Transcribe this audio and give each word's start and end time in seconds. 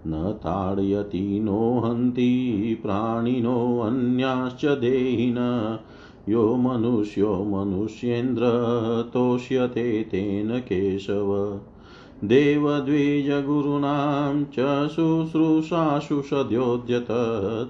न 0.08 0.32
ताडयति 0.38 1.40
नो 1.40 1.80
हन्ति 1.80 2.78
प्राणिनोऽन्याश्च 2.84 4.66
देहिन। 4.66 5.36
यो 6.30 6.56
मनुष्यो 6.56 7.36
मनुष्येन्द्र 7.36 8.44
तोष्यते 9.14 10.04
तेन 10.04 10.60
केशव। 10.60 11.60
देवद्विजगुरूणां 12.24 14.46
च 14.46 14.90
शुश्रूषासु 14.90 16.22
सद्योद्यत 16.22 17.08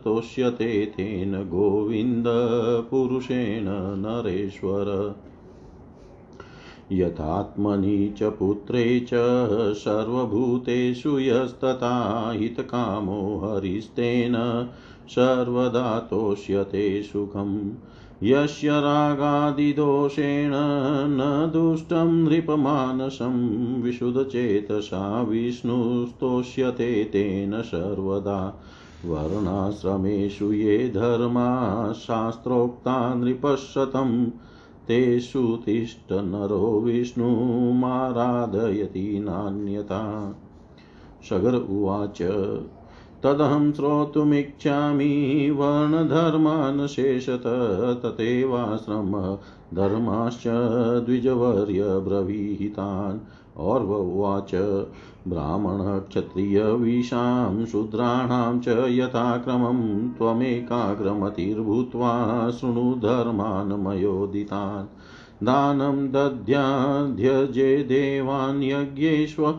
तोष्यते 0.03 0.85
तेन 0.85 1.35
गोविन्दपुरुषेण 1.35 3.93
नरेश्वर। 3.97 5.15
यथात्मनि 6.91 8.13
च 8.17 8.23
पुत्रे 8.23 8.99
च 8.99 9.09
सर्वभूतेषु 9.73 11.19
यस्तथा 11.19 12.33
हितकामो 12.35 13.37
हरिस्तेन 13.37 14.67
सर्वदा 15.07 15.99
तोष्यते 15.99 17.03
सुखम्। 17.03 17.71
यस्य 18.23 18.69
रागादिदोषेण 18.69 20.51
न 21.07 21.49
दुष्टं 21.53 22.23
नृपमानसं 22.23 23.81
विशुद्धचेतसा 23.81 25.21
विष्णुस्तोष्यते 25.21 27.03
तेन 27.03 27.61
सर्वदा। 27.61 28.63
वर्णाश्रमेषु 29.05 30.51
ये 30.51 30.89
धर्मा 30.89 31.93
शास्त्रोक्ता 31.93 33.13
नृपशतं, 33.13 34.31
तेषु 34.87 35.59
तिष्ठ 35.65 36.11
नरो 36.11 36.81
विष्णुमाराधयति 36.81 39.19
नान्यता 39.19 40.35
सगर 41.29 41.55
उवाच। 41.55 42.21
तदहं 43.25 43.73
श्रोतुमिच्छामि 43.73 45.55
वर्णधर्मान् 45.57 46.87
शेषत 46.87 47.43
तथैवाश्रमः 48.03 49.37
धर्माश्च 49.73 50.43
द्विजवर्य 51.05 51.99
ब्रवीहितान् 51.99 53.19
और्ववाच 53.57 54.51
ब्राह्मणक्षत्रियविषां 55.27 57.65
शूद्राणां 57.65 58.59
च 58.59 58.85
यथाक्रमं 58.89 60.09
त्वमेकाग्रमतिर्भूत्वा 60.17 62.51
शृणु 62.51 62.95
धर्मान् 63.05 63.85
मयोदितान् 63.85 64.87
दानं 65.45 66.11
यज्ञेष्व 68.63 69.53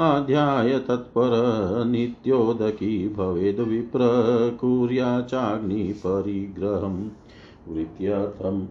आध्याय 0.00 0.78
तत्पर 0.78 1.30
नित्योदकी 1.86 3.08
भवेद् 3.08 3.60
विप्र 3.60 4.00
कुर्या 4.60 5.20
चाग्निपरिग्रहम् 5.20 7.08
वृत्त्यर्थं 7.68 8.66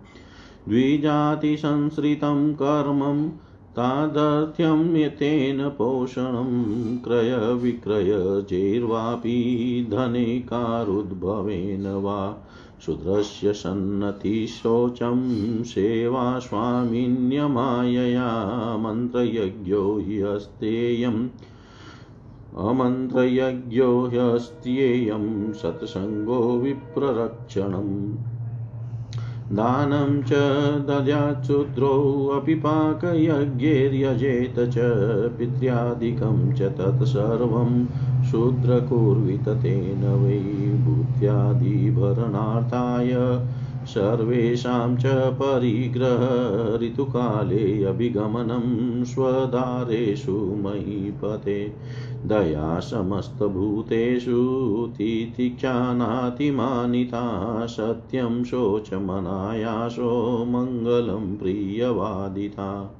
द्विजातिसंसृतं 0.69 2.55
कर्मम् 2.55 3.31
तादर्थ्यं 3.76 4.96
यतेन 4.96 5.69
पोषणं 5.69 6.99
क्रयविक्रयजैर्वापि 6.99 9.87
धने 9.90 10.40
कारुद्भवेन 10.40 11.87
वा 11.87 12.46
शूद्रस्य 12.87 13.52
सन्नतिशोचं 13.52 15.22
सेवा 15.62 16.38
स्वामिन्यमायया 16.38 18.37
मन्त्रयज्ञो 18.76 20.00
ह्यस्तेयम् 20.06 21.28
अमन्त्रयज्ञो 22.69 24.06
ह्यस्त्येयं 24.06 25.52
सत्सङ्गो 25.52 26.58
विप्ररक्षणम् 26.58 28.30
दानं 29.58 30.23
च 30.23 30.32
दद्याच्छूद्रोऽपि 30.88 32.55
पाकयज्ञैर्यजेत 32.55 34.58
च 34.58 34.75
पित्र्यादिकं 35.38 36.52
च 36.52 36.62
तत्सर्वं 36.81 37.87
शूद्रकुर्वित 38.31 39.49
तेन 39.49 40.05
वै 40.23 40.38
भूत्यादिभरणार्थाय 40.85 43.17
सर्वेषां 43.87 44.97
च 44.97 45.06
परिग्रह 45.41 46.26
ऋतुकाले 46.82 47.85
अभिगमनं 47.85 49.05
स्वदारेषु 49.05 50.61
महीपते 50.64 51.73
दया 52.26 52.81
समस्तभूतेषु 52.81 54.93
तितिक्षानातिमानिता 54.96 57.67
सत्यं 57.67 58.44
शोचमनायासो 58.44 60.44
मङ्गलं 60.49 61.37
प्रियवादिता। 61.37 62.96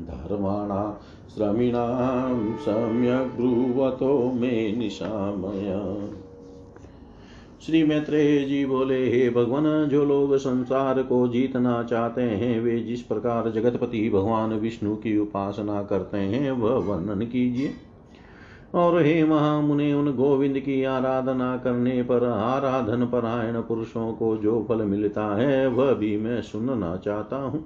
धर्माणा 0.05 1.01
श्रमिणां 1.37 2.57
सम्यक् 2.57 3.37
ब्रुवतो 3.37 4.33
मे 4.33 4.77
निशामय। 4.77 6.20
श्री 7.67 7.85
मैत्रेय 7.85 8.45
जी 8.45 8.67
बोले, 8.67 9.11
हे 9.11 9.31
भगवान, 9.31 9.85
जो 9.85 10.05
लोग 10.05 10.37
संसार 10.37 11.03
को 11.03 11.29
जीतना 11.29 11.83
चाहते 11.83 12.23
हैं, 12.23 12.61
वे 12.61 12.81
जिस 12.81 13.03
प्रकार 13.03 13.51
जगतपति 13.51 14.11
भगवान 14.11 14.51
विष्णु 14.51 14.97
की 14.97 15.19
उपासना 15.19 15.83
करते 15.83 16.19
हैं, 16.19 16.51
वह 16.51 16.71
वर्णन 16.71 17.27
कीजिए। 17.27 17.73
और 18.75 19.03
हे 19.03 19.25
महामुने, 19.25 19.95
उन 19.95 20.13
गोविंद 20.13 20.59
की 20.59 20.85
आराधना 20.85 21.57
करने 21.57 22.03
पर, 22.03 22.25
आराधन 22.25 23.05
परायण 23.07 23.61
पुरुषों 23.61 24.13
को 24.13 24.37
जो 24.37 24.67
फल 24.69 24.83
मिलता 24.83 25.37
है, 25.37 25.67
वह 25.67 25.93
भी 25.93 26.17
मैं 26.17 26.43
सुनना 26.43 26.97
चाहता 26.97 27.37
हूँ। 27.37 27.65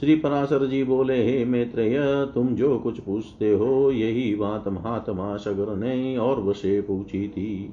श्री 0.00 0.16
पराशर 0.16 0.66
जी 0.66 0.84
बोले, 0.84 1.24
हे 1.26 1.44
मैत्रेय, 1.44 2.00
तुम 2.34 2.48
जो 2.48 2.78
कुछ 2.78 3.00
पूछते 3.00 3.52
हो, 3.54 3.90
यही 3.90 4.34
बात 4.34 4.68
महात्मा 4.68 5.36
सगर 5.36 5.76
ने 5.76 6.16
और 6.16 6.42
वसे 6.42 6.80
पूछी 6.80 7.28
थी। 7.28 7.70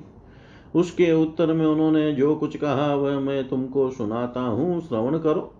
उसके 0.76 1.12
उत्तर 1.12 1.54
में 1.54 1.66
उन्होंने 1.66 2.12
जो 2.12 2.36
कुछ 2.36 2.58
कहा, 2.58 2.96
वह 2.96 3.20
मैं 3.20 3.50
तुमको 3.50 3.90
सुनाता 3.90 4.42
हूँ। 4.42 4.82
श्रवण 4.82 5.18
करो। 5.18 5.54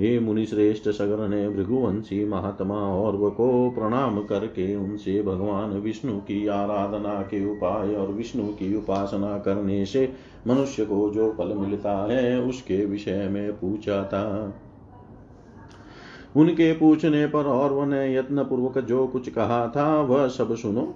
हे 0.00 0.20
मुनि 0.20 0.46
श्रेष्ठ 0.46 0.88
सगर 0.88 1.28
ने 1.28 1.48
भृगुवंशी 1.48 2.24
महात्मा, 2.24 2.74
और 2.74 3.16
व 3.16 3.30
को 3.30 3.70
प्रणाम 3.70 4.22
करके 4.22 4.76
उनसे 4.76 5.22
भगवान 5.22 5.70
विष्णु 5.70 6.18
की 6.18 6.46
आराधना 6.46 7.22
के 7.22 7.52
उपाय 7.52 7.94
और 7.94 8.08
विष्णु 8.08 8.44
की 8.44 8.76
उपासना 8.76 9.38
करने 9.38 9.86
से 9.86 10.12
मनुष्य 10.46 10.84
को 10.84 11.10
जो 11.10 11.34
फल 11.38 11.54
मिलता 11.54 12.12
है, 12.12 12.40
उसके 12.40 12.84
विषय 12.84 13.28
में 13.28 13.52
पूछा 13.52 14.04
था। 14.04 14.54
उनके 16.36 16.72
पूछने 16.72 17.26
पर 17.26 17.44
और 17.44 17.86
ने 17.86 18.14
यत्न 18.14 18.44
पूर्वक 18.44 18.78
जो 18.78 19.06
कुछ 19.06 19.28
कहा 19.28 19.72
था, 19.76 20.00
वह 20.00 20.28
सब 20.28 20.56
सुनो। 20.56 20.94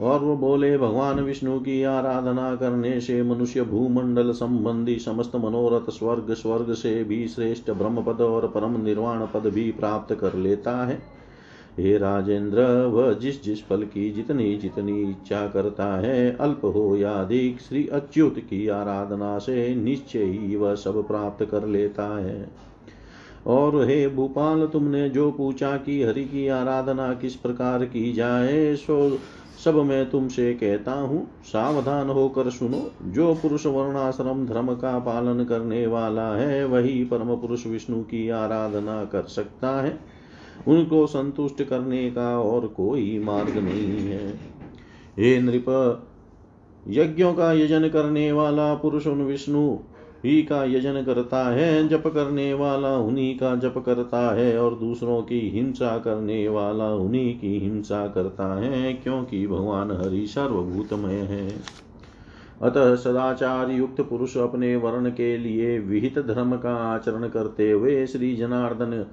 और 0.00 0.20
वो 0.20 0.36
बोले, 0.36 0.78
भगवान 0.78 1.20
विष्णु 1.20 1.58
की 1.58 1.82
आराधना 1.82 2.54
करने 2.56 3.00
से 3.00 3.22
मनुष्य 3.22 3.62
भूमंडल 3.62 4.30
संबंधी 4.32 4.98
समस्त 4.98 5.36
मनोरथ 5.36 5.90
स्वर्ग 5.90 6.34
स्वर्ग 6.34 6.72
से 6.72 7.04
भी 7.04 7.28
श्रेष्ठ 7.28 7.70
ब्रह्म 7.70 8.02
पद 8.02 8.20
और 8.20 8.48
परम 8.48 8.84
निर्वाण 8.84 9.26
पद 9.26 9.46
भी 9.46 9.70
प्राप्त 9.70 10.14
कर 10.14 10.34
लेता 10.34 10.86
है। 10.86 11.02
हे 11.78 11.98
राजेंद्र, 11.98 12.62
वह 12.86 13.12
जिस 13.12 13.44
जिस 13.44 13.66
फल 13.66 13.82
की 13.82 14.10
जितनी 14.10 14.56
जितनी 14.56 15.10
इच्छा 15.10 15.46
करता 15.46 15.86
है, 16.00 16.36
अल्प 16.36 16.60
हो 16.64 16.96
या 16.96 17.12
अधिक, 17.12 17.60
श्री 17.60 17.86
अच्युत 17.86 18.38
की 18.38 18.68
आराधना 18.68 19.38
से 19.38 19.74
निश्चय 19.74 20.24
ही 20.24 20.56
वह 20.56 20.74
सब 20.74 21.06
प्राप्त 21.08 21.44
कर 21.44 21.66
लेता 21.66 22.18
है। 22.18 22.48
और 23.46 23.84
हे 23.84 24.08
भूपाल, 24.08 24.66
तुमने 24.66 25.08
जो 25.08 25.30
पूछा 25.30 25.76
कि 25.76 26.02
हरि 26.02 26.24
की 26.24 26.48
आराधना 26.48 27.14
किस 27.14 27.34
प्रकार 27.34 27.84
की 27.84 28.12
जाए, 28.12 28.74
सो 28.74 29.18
सब 29.64 29.74
मैं 29.74 30.10
तुमसे 30.10 30.54
कहता 30.54 30.92
हूँ, 30.92 31.28
सावधान 31.44 32.08
होकर 32.08 32.50
सुनो, 32.50 32.90
जो 33.02 33.34
पुरुष 33.34 33.66
वर्णाश्रम 33.66 34.46
धर्म 34.46 34.74
का 34.74 34.98
पालन 34.98 35.44
करने 35.44 35.86
वाला 35.86 36.36
है, 36.36 36.64
वही 36.64 37.04
परम 37.04 37.36
पुरुष 37.36 37.66
विष्णु 37.66 38.02
की 38.02 38.28
आराधना 38.28 39.04
कर 39.04 39.22
सकता 39.22 39.82
है। 39.82 39.98
उनको 40.68 41.06
संतुष्ट 41.06 41.62
करने 41.62 42.10
का 42.10 42.38
और 42.40 42.66
कोई 42.66 43.18
मार्ग 43.18 43.58
नहीं 43.58 43.98
है। 44.08 44.28
हे 45.18 45.40
नृप, 45.40 46.06
यज्ञों 46.88 47.34
का 47.34 47.52
यजन 47.52 47.88
करने 47.88 48.32
वाला 48.32 48.74
पुरुष 48.74 49.06
उन 49.06 49.22
विष्णु 49.22 49.78
ही 50.24 50.42
का 50.42 50.64
यजन 50.64 51.02
करता 51.02 51.48
है, 51.50 51.88
जप 51.88 52.06
करने 52.06 52.54
वाला 52.54 52.96
उन्हीं 52.96 53.38
का 53.38 53.56
जप 53.56 53.74
करता 53.86 54.34
है 54.34 54.58
और 54.58 54.74
दूसरों 54.74 55.22
की 55.22 55.40
हिंसा 55.40 55.98
करने 55.98 56.48
वाला 56.48 56.94
उन्हीं 56.94 57.38
की 57.38 57.58
हिंसा 57.58 58.06
करता 58.06 58.54
है, 58.60 58.92
क्योंकि 58.92 59.46
भगवान 59.46 59.90
हरि 59.90 60.26
सर्वभूतमय 60.26 61.14
है। 61.14 61.48
अतः 62.62 62.94
सदाचार 62.96 63.70
युक्त 63.70 64.00
पुरुष 64.00 64.36
अपने 64.36 64.76
वर्ण 64.76 65.10
के 65.10 65.36
लिए 65.38 65.78
विहित 65.78 66.18
धर्म 66.18 66.56
का 66.56 66.74
आचरण 66.74 67.28
करते 67.28 67.70
हुए 67.70 68.06
श्री 68.06 68.36
जनार्दन 68.36 69.06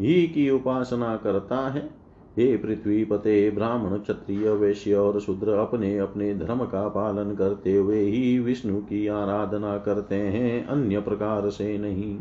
ही 0.00 0.26
की 0.26 0.50
उपासना 0.50 1.16
करता 1.16 1.68
है। 1.68 2.07
हे 2.36 2.56
पृथ्वी 2.56 3.04
पते, 3.04 3.50
ब्राह्मण, 3.50 3.98
क्षत्रिय, 3.98 4.50
वैश्य 4.50 4.94
और 4.94 5.20
शूद्र 5.20 5.48
अपने 5.48 5.98
अपने 5.98 6.34
धर्म 6.34 6.64
का 6.64 6.88
पालन 6.88 7.34
करते 7.34 7.76
हुए 7.76 8.00
ही 8.00 8.38
विष्णु 8.38 8.80
की 8.80 9.06
आराधना 9.06 9.78
करते 9.78 10.14
हैं, 10.14 10.66
अन्य 10.66 11.00
प्रकार 11.00 11.50
से 11.50 11.78
नहीं। 11.78 12.18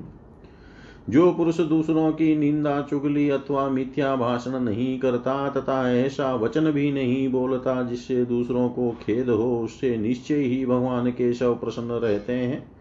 जो 1.10 1.32
पुरुष 1.32 1.60
दूसरों 1.60 2.12
की 2.12 2.36
निंदा, 2.36 2.82
चुगली 2.82 3.30
अथवा 3.30 3.70
मिथ्या 3.70 4.16
भाषण 4.16 4.60
नहीं 4.60 5.00
करता 5.00 5.50
तथा 5.50 5.92
ऐसा 5.92 6.36
वचन 6.36 6.72
भी 6.72 6.92
नहीं 6.92 7.32
बोलता 7.32 7.84
जिससे 7.84 8.26
दूसरों 8.26 8.70
को 8.70 8.92
खेद 8.92 9.30
हो, 9.30 9.62
उससे 9.64 9.98
निश्चय 9.98 10.36
ही 10.36 10.66
भगवान 10.66 11.12
के 11.12 11.34
शव 11.34 11.56
प्रसन्न 11.56 11.88
रहते 11.88 12.34
हैं। 12.34 12.77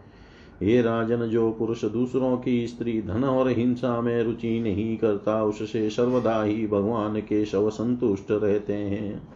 हे 0.63 0.81
राजन, 0.81 1.17
जो 1.17 1.51
पुरुष 1.51 1.85
दूसरों 1.85 2.37
की 2.37 2.67
स्त्री 2.67 3.01
धन 3.01 3.23
और 3.23 3.49
हिंसा 3.49 4.01
में 4.01 4.23
रुचि 4.23 4.59
नहीं 4.59 4.97
करता, 4.97 5.43
उससे 5.43 5.89
सर्वदा 5.89 6.43
ही 6.43 6.67
भगवान 6.67 7.19
के 7.19 7.45
शव 7.45 7.69
संतुष्ट 7.69 8.31
रहते 8.31 8.73
हैं। 8.73 9.27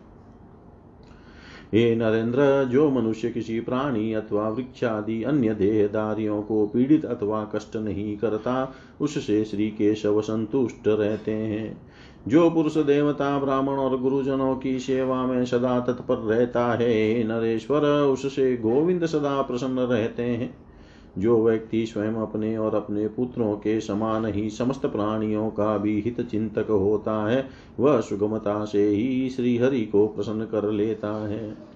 हे 1.74 1.96
नरेंद्र, 1.96 2.64
जो 2.64 2.90
मनुष्य 2.90 3.30
किसी 3.30 3.60
प्राणी 3.60 4.14
अथवा 4.14 4.50
वृक्षादि 4.50 5.24
अन्य 5.24 5.54
देहदारियों 5.54 6.42
को 6.42 6.68
पीड़ित 6.68 7.06
अथवा 7.06 7.52
कष्ट 7.56 7.76
नहीं 7.76 8.18
करता, 8.18 8.76
उससे 9.02 9.46
श्री 9.46 9.70
के 9.70 9.96
शव 9.96 10.22
संतुष्ट 10.22 10.88
रहते 10.88 11.32
हैं। 11.32 11.82
जो 12.28 12.50
पुरुष 12.50 12.78
देवता, 12.78 13.40
ब्राह्मण 13.40 13.74
और 13.74 14.02
गुरुजनों 14.02 14.56
की 14.56 14.80
सेवा 14.80 15.26
में 15.26 15.46
सदा 15.46 15.80
तत्पर 15.80 16.16
रहता 16.16 16.68
है 16.74 17.24
नरेश्वर, 17.24 17.82
उससे 17.86 18.58
गोविंद 18.58 19.06
सदा 19.06 19.42
प्रसन्न 19.42 19.80
रहते 19.80 20.24
हैं। 20.24 20.71
जो 21.18 21.46
व्यक्ति 21.46 21.86
स्वयं 21.86 22.14
अपने 22.14 22.58
और 22.58 22.76
अपने 22.76 23.08
पुत्रों 23.08 23.56
के 23.56 23.82
समान 23.82 24.26
ही 24.26 24.50
समस्त 24.50 24.86
प्राणियों 24.86 25.50
का 25.50 25.78
भी 25.78 26.02
हित 26.02 26.22
चिंतक 26.22 26.68
होता 26.70 27.30
है, 27.30 27.50
वह 27.80 28.02
सुगमता 28.02 28.66
से 28.66 28.88
ही 28.88 29.30
श्रीहरि 29.30 29.82
को 29.82 30.08
प्रसन्न 30.08 30.46
कर 30.46 30.72
लेता 30.72 31.28
है। 31.28 31.72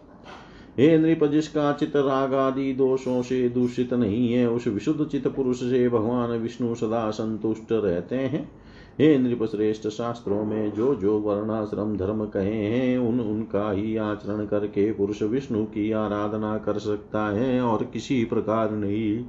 हे 0.79 0.97
नृप 0.97 1.23
जिसका 1.23 1.73
चित 1.73 1.95
राग 1.95 2.33
आदि 2.33 2.73
दोषों 2.73 3.21
से 3.21 3.49
दूषित 3.49 3.93
नहीं 3.93 4.33
है। 4.33 4.49
उस 4.49 4.67
विशुद्ध 4.67 5.05
चित 5.05 5.27
पुरुष 5.27 5.59
से 5.59 5.89
भगवान 5.89 6.29
विष्णु 6.29 6.75
सदा 6.75 7.11
संतुष्ट 7.11 7.71
रहते 7.71 8.15
हैं। 8.15 8.64
हे 8.99 9.17
नृप 9.17 9.43
श्रेष्ठ 9.43 9.87
शास्त्रों 9.87 10.45
में 10.45 10.71
जो 10.71 10.95
जो 10.95 11.19
वर्णाश्रम 11.19 11.97
धर्म 11.97 12.25
कहे 12.25 12.55
हैं, 12.55 12.97
उन 12.97 13.19
उनका 13.19 13.71
ही 13.71 13.97
आचरण 13.97 14.45
करके 14.45 14.91
पुरुष 14.91 15.21
विष्णु 15.21 15.65
की 15.65 15.91
आराधना 15.91 16.57
कर 16.57 16.77
सकता 16.77 17.25
है 17.25 17.61
और 17.61 17.83
किसी 17.83 18.25
प्रकार 18.25 18.71
नहीं। 18.71 19.25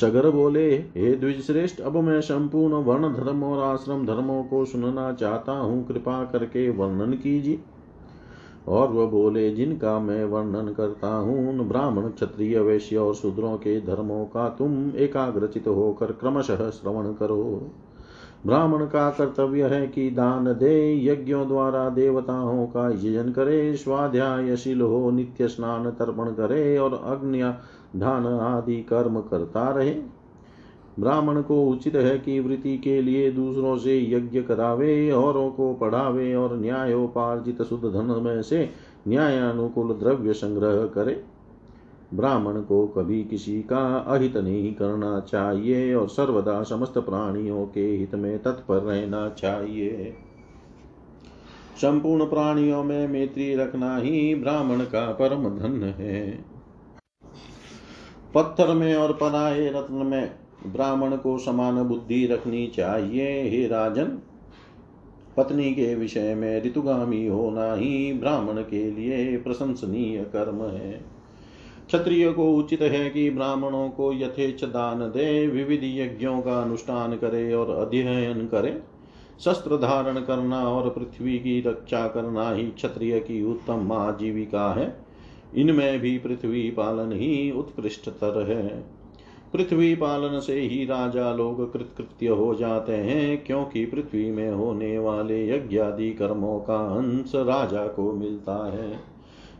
सगर 0.00 0.30
बोले, 0.30 0.74
हे 0.74 1.16
द्विज 1.16 1.46
श्रेष्ठ 1.46 1.80
अब 1.80 1.96
मैं 1.96 2.20
संपूर्ण 2.20 2.74
वर्ण 2.74 3.14
धर्म 3.14 3.44
और 3.44 3.62
आश्रम 3.64 4.06
धर्मों 4.06 4.44
को 4.44 4.64
सुनना 4.64 5.12
चाहता 5.12 5.52
हूँ। 5.52 5.86
कृपा 5.88 6.24
करके 6.24 6.70
वर्णन 6.70 7.12
कीजिए। 7.12 7.60
और 8.68 8.88
वह 8.88 9.06
बोले, 9.06 9.50
जिनका 9.50 9.98
मैं 10.00 10.24
वर्णन 10.24 10.72
करता 10.72 11.08
हूँ, 11.08 11.48
उन 11.48 11.68
ब्राह्मण, 11.68 12.08
क्षत्रिय, 12.08 12.60
वैश्य 12.60 12.96
और 12.96 13.14
शूद्रों 13.14 13.56
के 13.56 13.80
धर्मों 13.80 14.24
का 14.24 14.48
तुम 14.48 14.92
एकाग्रचित 14.96 15.68
होकर 15.68 16.06
क्रमशः 16.06 16.70
श्रवण 16.70 17.12
करो। 17.12 17.70
ब्राह्मण 18.46 18.86
का 18.86 19.10
कर्तव्य 19.10 19.64
है 19.64 19.86
कि 19.86 20.10
दान 20.10 20.44
दे, 20.44 21.04
यज्ञों 21.04 21.48
द्वारा 21.48 21.88
देवताओं 21.88 22.66
का 22.66 22.90
यजन 22.90 23.32
करे 23.32 23.76
स्वाध्यायशील 23.76 24.80
हो, 24.80 25.10
नित्य 25.10 25.48
स्नान 25.48 25.90
तर्पण 25.90 26.24
करे 26.24 26.78
और 26.78 27.02
अग्नि 27.04 27.42
धान 27.96 28.26
आदि 28.26 28.76
कर्म 28.76 29.20
करता 29.20 29.70
रहे। 29.70 29.94
ब्राह्मण 31.00 31.40
को 31.42 31.64
उचित 31.66 31.94
है 31.94 32.18
कि 32.18 32.38
वृत्ति 32.40 32.76
के 32.78 33.00
लिए 33.02 33.30
दूसरों 33.32 33.76
से 33.78 33.98
यज्ञ 34.10 34.42
करावे, 34.42 35.10
औरों 35.10 35.50
को 35.50 35.72
पढ़ावे 35.74 36.34
और 36.34 36.56
न्यायोपार्जित 36.56 37.62
शुद्ध 37.62 37.84
धन 37.84 38.20
में 38.22 38.42
से 38.42 38.70
न्यायानुकूल 39.08 39.92
द्रव्य 39.92 40.32
संग्रह 40.32 40.84
करे। 40.86 41.24
ब्राह्मण 42.14 42.60
को 42.60 42.86
कभी 42.86 43.24
किसी 43.24 43.62
का 43.62 43.96
अहित 43.98 44.36
नहीं 44.36 44.74
करना 44.74 45.20
चाहिए 45.20 45.94
और 45.94 46.08
सर्वदा 46.08 46.62
समस्त 46.62 46.98
प्राणियों 46.98 47.66
के 47.66 47.86
हित 47.86 48.14
में 48.14 48.38
तत्पर 48.42 48.82
रहना 48.82 49.28
चाहिए। 49.28 50.14
संपूर्ण 51.82 52.24
प्राणियों 52.24 52.84
में 52.84 53.08
मैत्री 53.08 53.54
रखना 53.54 53.96
ही 53.96 54.34
ब्राह्मण 54.34 54.80
का 54.80 55.06
परम 55.12 55.48
धन 55.58 55.82
है। 55.98 56.44
पत्थर 58.34 58.74
में 58.74 58.94
और 58.94 59.12
पराये 59.12 59.68
रत्न 59.68 59.94
में 59.94 60.30
ब्राह्मण 60.72 61.16
को 61.16 61.38
समान 61.38 61.82
बुद्धि 61.82 62.26
रखनी 62.26 62.66
चाहिए। 62.66 63.42
हे 63.42 63.66
राजन, 63.66 64.18
पत्नी 65.36 65.74
के 65.74 65.94
विषय 65.94 66.34
में 66.34 66.62
ऋतुगामी 66.62 67.26
होना 67.26 67.74
ही 67.74 68.12
ब्राह्मण 68.12 68.62
के 68.62 68.90
लिए 68.90 69.36
प्रशंसनीय 69.36 70.18
कर्म 70.18 70.62
है। 70.62 71.16
क्षत्रिय 71.86 72.32
को 72.32 72.52
उचित 72.54 72.82
है 72.82 73.10
कि 73.10 73.30
ब्राह्मणों 73.30 73.88
को 73.88 74.12
यथेच 74.12 74.64
दान 74.64 74.98
दे, 74.98 75.46
विविध 75.46 75.80
यज्ञों 75.82 76.40
का 76.40 76.62
अनुष्ठान 76.62 77.16
करे 77.16 77.54
और 77.54 77.70
अध्ययन 77.70 78.46
करे। 78.46 78.82
शस्त्र 79.40 79.76
धारण 79.76 80.20
करना 80.20 80.68
और 80.68 80.90
पृथ्वी 80.90 81.38
की 81.38 81.60
रक्षा 81.60 82.08
करना 82.08 82.50
ही 82.50 82.64
क्षत्रिय 82.64 83.20
की 83.20 83.44
उत्तम 83.44 83.92
आजीविका 83.92 84.74
है। 84.74 85.06
इनमें 85.56 86.00
भी 86.00 86.18
पृथ्वी 86.18 86.70
पालन 86.70 87.12
ही 87.12 87.50
उत्कृष्टतर 87.50 88.50
है। 88.50 88.95
पृथ्वी 89.52 89.94
पालन 89.94 90.40
से 90.40 90.60
ही 90.60 90.84
राजा 90.84 91.32
लोग 91.32 91.72
कृतकृत्य 91.72 92.28
हो 92.28 92.54
जाते 92.54 92.92
हैं, 92.92 93.44
क्योंकि 93.44 93.84
पृथ्वी 93.84 94.30
में 94.30 94.50
होने 94.50 94.98
वाले 94.98 95.48
यज्ञादि 95.48 96.10
कर्मों 96.10 96.60
का 96.60 96.76
अंश 96.76 97.32
राजा 97.34 97.86
को 97.86 98.12
मिलता 98.12 98.72
है। 98.72 99.16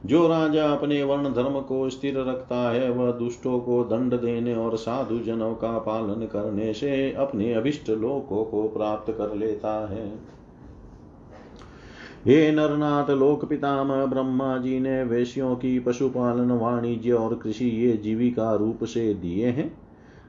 जो 0.06 0.28
राजा 0.28 0.68
अपने 0.68 1.02
वर्ण 1.02 1.32
धर्म 1.32 1.60
को 1.60 1.90
स्थिर 1.90 2.18
रखता 2.18 2.72
है, 2.72 2.90
वह 2.90 3.10
दुष्टों 3.10 3.60
को 3.60 3.84
दंड 3.84 4.14
देने 4.14 4.54
और 4.54 4.76
साधु 4.76 5.18
जनों 5.18 5.54
का 5.54 5.78
पालन 5.78 6.26
करने 6.26 6.72
से 6.74 7.12
अपने 7.12 7.54
अभिष्ट 7.54 7.90
लोकों 7.90 8.44
को 8.44 8.68
प्राप्त 8.68 9.12
कर 9.12 9.34
लेता 9.34 9.88
है। 9.88 10.35
हे 12.26 12.52
नरनाथ 12.52 13.10
लोक 13.10 13.44
पितामह 13.44 14.06
ब्रह्मा 14.06 14.58
जी 14.58 14.80
ने 14.80 15.02
वैश्यों 15.04 15.56
की 15.56 15.78
पशुपालन, 15.78 16.50
वाणिज्य 16.50 17.12
और 17.12 17.34
कृषि 17.34 17.64
ये 17.64 17.96
जीविका 17.96 18.54
रूप 18.54 18.84
से 18.84 19.14
दिए 19.14 19.46
हैं। 19.46 19.78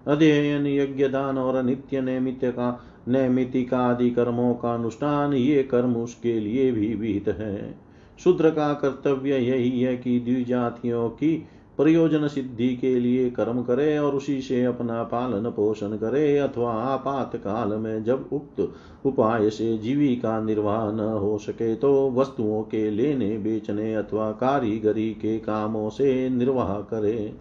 अध्ययन 0.08 0.68
यज्ञ 0.68 1.08
दान 1.08 1.38
और 1.38 1.63
नित्य 1.63 2.01
नैमित 2.01 2.39
का 2.44 2.86
नैमितिकादि 3.08 4.10
कर्मों 4.10 4.54
का 4.54 4.74
अनुष्ठान 4.74 5.34
ये 5.34 5.63
कर्म 5.63 5.96
उसके 5.96 6.39
लिए 6.39 6.72
भी 6.72 6.94
विहित 6.94 7.27
है। 7.27 7.80
शूद्र 8.20 8.50
का 8.50 8.74
कर्तव्य 8.74 9.38
यही 9.38 9.82
है 9.82 9.98
कि 9.98 10.20
द्विजातियों 10.20 11.10
की 11.10 11.48
प्रयोजन 11.77 12.27
सिद्धि 12.27 12.67
के 12.75 13.00
लिए 13.00 13.29
कर्म 13.29 13.62
करे 13.62 13.98
और 13.98 14.15
उसी 14.15 14.41
से 14.41 14.63
अपना 14.63 15.03
पालन 15.03 15.50
पोषण 15.50 15.88
करे, 15.88 16.38
अथवा 16.38 16.72
आपात 16.74 17.36
काल 17.36 17.74
में 17.74 18.03
जब 18.03 18.29
उक्त 18.34 18.62
उपाय 19.05 19.50
से 19.50 19.77
जीविका 19.77 20.39
निर्वाह 20.41 20.91
न 20.91 21.00
हो 21.00 21.38
सके 21.38 21.75
तो 21.75 22.12
वस्तुओं 22.12 22.62
के 22.63 22.89
लेने, 22.89 23.38
बेचने 23.38 23.93
अथवा 23.96 24.31
कारीगरी 24.31 25.10
के 25.12 25.38
कामों 25.39 25.89
से 25.89 26.29
निर्वाह 26.29 26.74
करे। 26.74 27.34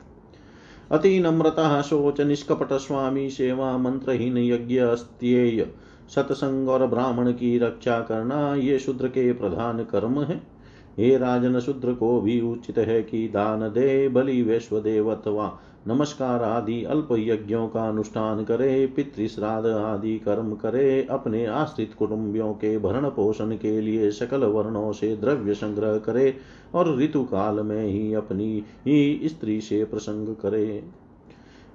अति 0.91 1.19
नम्रता 1.21 1.81
शोच 1.83 2.21
निष्कपट 2.21 2.73
स्वामी 2.73 3.29
सेवा 3.31 3.77
मंत्रहीन 3.79 4.37
यज्ञ 4.39 4.79
अस्त्येय, 4.79 5.67
सत्संग 6.15 6.69
और 6.69 6.87
ब्राह्मण 6.87 7.33
की 7.33 7.59
रक्षा 7.59 8.01
करना, 8.01 8.55
ये 8.55 8.79
शूद्र 8.79 9.09
के 9.09 9.33
प्रधान 9.33 9.83
कर्म 9.85 10.23
है। 10.23 10.56
हे 10.99 11.17
राजन 11.19 11.61
शूद्र 11.61 11.93
को 11.93 12.21
भी 12.21 12.41
उचित 12.41 12.79
है 12.79 13.03
कि 13.03 13.29
दान 13.29 13.61
दे, 13.61 14.09
बलि 14.09 14.43
वैश्वदेव 14.43 15.15
अथवा 15.15 15.59
नमस्कार 15.89 16.43
आदि 16.43 16.85
अल्प 16.85 17.09
यज्ञों 17.13 17.69
का 17.69 17.89
अनुष्ठान 17.89 18.45
करे, 18.45 18.87
पितृश्राद्ध 18.87 19.69
आदि 19.69 20.19
कर्म 20.19 20.55
करे, 20.55 21.07
अपने 21.11 21.47
आश्रित 21.47 21.95
कुटुंबियों 21.99 22.53
के 22.53 22.79
भरण 22.79 23.09
पोषण 23.09 23.51
के 23.57 23.81
लिए 23.81 24.11
सकल 24.11 24.45
वर्णों 24.45 24.93
से 24.93 25.17
द्रव्य 25.17 25.55
संग्रह 25.55 25.99
करे 25.99 26.37
और 26.75 26.99
ऋतु 26.99 27.25
काल 27.25 27.61
में 27.61 27.85
ही 27.85 28.15
अपनी 28.15 28.65
ही 28.87 29.21
स्त्री 29.25 29.61
से 29.61 29.85
प्रसंग 29.85 30.29
करे। 30.29 30.85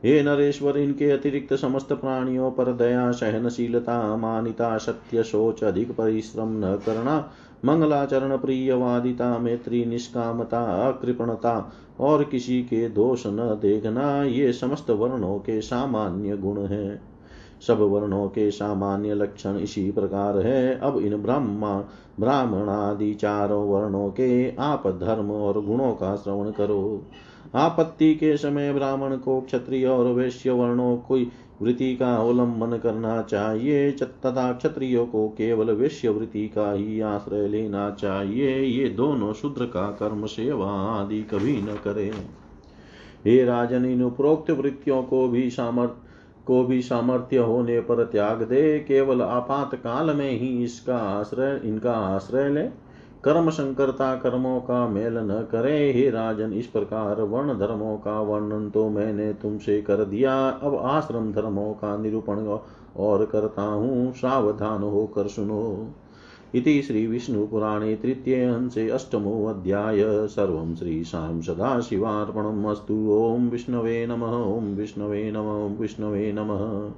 हे 0.03 0.23
नरेश्वर, 0.23 0.77
इनके 0.77 1.11
अतिरिक्त 1.11 1.53
समस्त 1.53 1.93
प्राणियों 1.93 2.51
पर 2.51 2.73
दया, 2.73 3.11
सहनशीलता, 3.11 4.17
मानिता, 4.17 4.77
सत्य, 4.77 5.23
सोच, 5.23 5.63
अधिक 5.63 5.91
परिश्रम 5.91 6.49
न 6.49 6.79
करना 6.85 7.31
मंगलाचरण 7.65 8.37
प्रियवादिता 8.37 9.37
मैत्री, 9.37 9.85
निष्कामता 9.85 10.89
अकृपणता 10.89 11.73
और 11.99 12.23
किसी 12.23 12.61
के 12.61 12.89
दोष 12.89 13.23
न 13.27 13.59
देखना, 13.61 14.23
ये 14.23 14.53
समस्त 14.53 14.89
वर्णों 14.89 15.39
के 15.39 15.61
सामान्य 15.61 16.37
गुण 16.37 16.59
हैं। 16.65 17.01
सब 17.67 17.79
वर्णों 17.79 18.27
के 18.27 18.51
सामान्य 18.51 19.13
लक्षण 19.13 19.57
इसी 19.57 19.91
प्रकार 19.91 20.37
है। 20.37 20.79
अब 20.79 20.97
इन 20.97 21.17
ब्रह्मा, 21.17 21.83
ब्राह्मणादि 22.19 23.13
चारों 23.13 23.69
वर्णों 23.69 24.09
के 24.09 24.55
आप 24.55 24.87
धर्म 24.87 25.31
और 25.31 25.65
गुणों 25.65 25.91
का 25.91 26.15
श्रवण 26.15 26.51
करो। 26.51 27.05
आपत्ति 27.55 28.15
के 28.15 28.37
समय 28.37 28.73
ब्राह्मण 28.73 29.17
को 29.17 29.41
क्षत्रिय 29.41 29.85
और 29.85 30.05
वैश्य 30.05 30.51
वर्णों 30.51 30.97
को 30.97 31.17
वृत्ति 31.61 31.95
का 31.95 32.15
अवलंबन 32.15 32.77
करना 32.77 33.21
चाहिए 33.21 33.91
तथा 33.91 34.51
क्षत्रियो 34.53 35.05
को 35.05 35.27
केवल 35.29 35.71
वैश्य 35.71 36.09
वृत्ति 36.09 36.47
का 36.47 36.71
ही 36.71 36.99
आश्रय 37.01 37.47
लेना 37.47 37.89
चाहिए। 37.91 38.59
ये 38.59 38.89
दोनों 38.89 39.33
शूद्र 39.33 39.65
का 39.65 39.89
कर्म 39.91 40.25
सेवा 40.25 40.71
आदि 40.71 41.21
कभी 41.23 41.61
न 41.61 41.77
करे। 41.83 42.11
हे 43.25 43.43
राजन, 43.45 43.85
इन 43.85 44.03
उपरोक्त 44.03 44.51
वृत्तियों 44.51 45.03
को 45.03 45.27
भी 45.27 45.49
सामर्थ्य 45.49 46.09
को 46.47 46.63
भी 46.63 46.81
सामर्थ्य 46.81 47.37
होने 47.37 47.79
पर 47.79 48.03
त्याग 48.03 48.41
दे। 48.43 48.79
केवल 48.79 49.21
आपात 49.21 49.75
काल 49.75 50.15
में 50.15 50.31
ही 50.31 50.63
इसका 50.63 50.97
आश्रय 50.97 51.61
इनका 51.63 51.91
आश्रय 51.91 52.49
ले। 52.49 52.63
कर्म 53.25 53.49
संकरता 53.49 54.15
कर्मों 54.15 54.61
का 54.61 54.87
मेल 54.87 55.17
न 55.17 55.47
करे, 55.51 55.91
हे 55.91 56.09
राजन, 56.09 56.53
इस 56.53 56.67
प्रकार 56.67 57.21
वर्ण 57.21 57.59
धर्मों 57.59 57.97
का 57.97 58.21
वर्णन 58.21 58.69
तो 58.69 58.89
मैंने 58.89 59.33
तुमसे 59.33 59.81
कर 59.81 60.05
दिया। 60.05 60.49
अब 60.49 60.75
आश्रम 60.75 61.31
धर्मों 61.33 61.73
का 61.73 61.97
निरूपण 61.97 62.59
और 62.97 63.25
करता 63.25 63.61
हूँ, 63.61 64.13
सावधान 64.13 64.83
होकर 64.83 65.27
सुनो। 65.27 65.87
इति 66.55 66.81
श्री 66.81 66.81
श्रीविष्णुपुराणे 66.81 67.95
तृतीय 67.95 68.45
अंशे 68.45 68.89
अष्टमोऽध्याय 68.89 70.27
सर्वं 70.27 70.75
श्रीशां 70.75 71.41
सदाशिवार्पणम् 71.41 72.65
अस्तु। 72.65 72.93
ॐ 72.93 73.49
विष्णवे 73.49 74.07
नमः 74.07 74.33
ॐ 74.57 74.75
विष्णवे 74.75 75.31
नमः 75.31 75.65
ॐ 75.65 75.77
विष्णवे 75.77 76.31
नमः। 76.31 76.91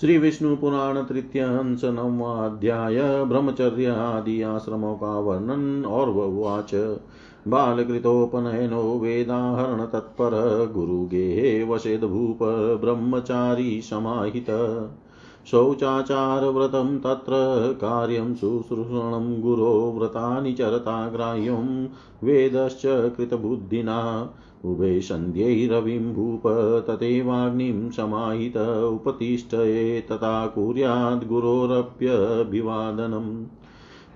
श्री 0.00 0.18
विष्णु 0.18 0.56
पुराण 0.56 1.02
तृतीय 1.02 1.42
हंस 1.42 1.84
नवाध्याय 1.84 3.24
ब्रह्मचर्य 3.24 3.86
आदि 3.86 4.42
आश्रमों 4.42 4.94
का 4.94 5.20
वर्णन 5.20 5.84
और 5.84 6.10
ववाच 6.10 6.74
बालकृतोपनयनो 7.48 8.98
वेदाहरण 8.98 9.84
तत्पर 9.86 10.30
गुरुगे 10.74 11.64
वसेद 11.64 12.04
भूप 12.04 12.38
ब्रह्मचारी 12.80 13.80
समाहित। 13.82 14.46
शौचाचारव्रतं 15.50 16.98
तत्र। 16.98 17.32
कार्यं 17.80 18.34
शुश्रूषणं 18.34 19.42
गुरो 19.42 19.96
व्रतानि 19.98 20.52
चरता 20.52 21.08
ग्राह्यं 21.08 21.84
वेदश्च 22.24 22.82
कृतबुद्धिना। 22.86 24.30
उभे 24.66 25.00
सन्ध्यै 25.00 25.66
रविं 25.66 26.14
भूप 26.14 26.42
तथैवाग्निं 26.90 27.90
समाहित 27.90 28.56
उपतिष्ठये 28.56 30.00
तथा 30.00 30.46
कुर्याद् 30.46 31.28
गुरोरप्यभिवादनम्। 31.28 33.46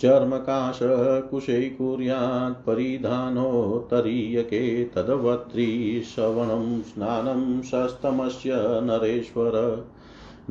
चर्मकाशकुशै 0.00 1.62
कुर्यात् 1.62 2.66
परिधानोत्तरीयके 2.66 4.84
तदवत्रिश्रवणं 4.84 6.82
स्नानं 6.82 7.62
शस्तमस्य 7.62 8.52
नरेश्वर। 8.56 9.86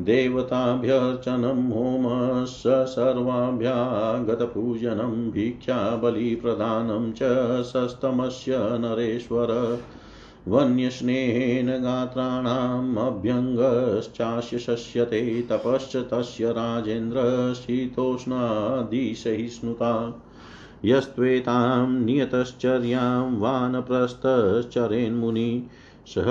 देवताभ्यर्चनं 0.04 1.70
होमश्च 1.70 2.66
सर्वाभ्यागतपूजनं 2.66 5.30
भिक्षाबलिप्रदानं 5.30 7.12
च 7.12 7.18
सस्तमस्य 7.62 8.58
नरेश्वर। 8.58 9.78
वन्यस्नेहेन 10.48 11.82
गात्राणाम् 11.82 12.96
अभ्यङ्गश्चास्य 12.96 14.58
शस्यते 14.58 15.42
तपश्च 15.42 15.96
तस्य 15.96 16.50
राजेन्द्र 16.50 17.54
शीतोष्णादिसहिष्णुता 17.54 20.22
यस्त्वेतां 20.84 22.04
नियतश्चर्यां 22.04 23.40
वानप्रस्थश्चरेन्मुनि 23.40 25.68
सह 26.06 26.24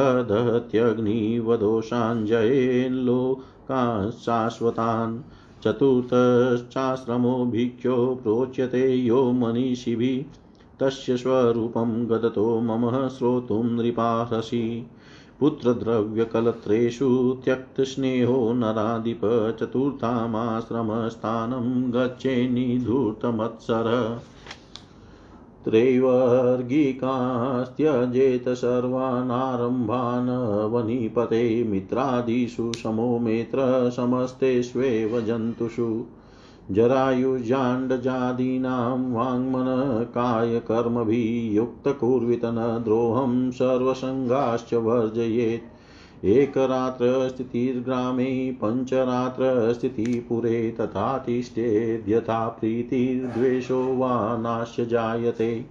दहत्यग्निवदोषाञ्जयेल्लोकान् 3.72 4.12
शाश्वतान् 4.12 5.20
चतुर्थश्चाश्रमो 5.64 7.46
भिक्षो 7.46 8.20
प्रोच्यते 8.24 8.96
यो 8.96 9.32
मनीषिभिः। 9.32 10.24
तस्य 10.80 11.18
स्वरूपं 11.18 12.10
गदतो 12.10 12.60
मम 12.60 13.08
श्रोतुं 13.08 13.64
नृपाहसि 13.64 14.86
पुत्रद्रव्यकलत्रेषु 15.40 17.42
त्यक्तस्नेहो 17.46 18.54
नराधिप 18.54 19.22
चतुर्थामाश्रमस्थानं 19.60 21.94
गच्छेन्निधूर्तमत्सर 21.94 24.20
त्रैवर्गिकास्त्यजेत 25.64 28.50
सर्वानारम्भान् 28.50 30.74
वनिपते 30.74 31.64
मित्रादिषु 31.64 32.76
समो 32.76 33.20
मेत्र 33.20 33.90
समस्तेष्वेव 33.90 35.22
जन्तुषु। 35.22 36.06
जरायुजाण्डजादीनां 36.72 39.14
वाङ्मनकायकर्मभिः 39.14 41.54
युक्तकुर्वित 41.54 42.42
न 42.46 42.82
द्रोहं 42.86 43.52
सर्वसङ्गाश्च 43.52 44.74
वर्जयेत्। 44.74 45.79
एकरात्रस्थितिर्ग्रामे 46.24 48.58
पञ्चरात्रस्थितिपुरे 48.64 50.72
तथा 50.72 51.18
तिष्ठेद्यथा 51.18 52.48
प्रीतिर्द्वेषो 52.48 53.98
वा 53.98 54.38
नाश्य 54.38 54.86
जायते 54.86 55.66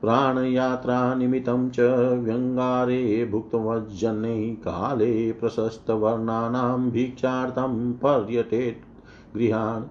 प्राणयात्रानिमित्तं 0.00 1.70
च 1.70 1.80
व्यङ्गारे 2.18 3.24
भुक्तवज्जने 3.24 4.54
काले 4.54 5.32
प्रशस्तवर्णानां 5.32 6.90
भिक्षार्थं 6.90 7.92
पर्यटेत् 7.92 9.36
गृहान्। 9.36 9.82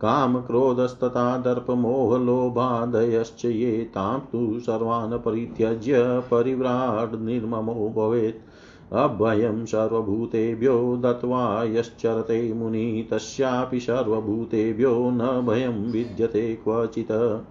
कामक्रोधस्तथा 0.00 1.38
दर्पमोहलोभादयश्च 1.38 3.44
ये 3.44 3.84
तां 3.84 4.18
तु 4.18 4.60
सर्वान् 4.60 5.18
परित्यज्य 5.18 6.22
परिव्राड् 6.30 7.22
निर्ममो 7.22 7.92
भवेत्। 7.96 8.53
अभयं 8.92 9.66
सर्वभूतेभ्यो 9.66 10.96
दत्त्वा 10.96 11.64
यश्चरते 11.64 12.52
मुनि 12.52 13.08
तस्यापि 13.10 13.80
सर्वभूतेभ्यो 13.80 15.10
न 15.10 15.46
भयं 15.46 15.68
विद्यते 15.68 16.54
क्वचित्। 16.54 17.44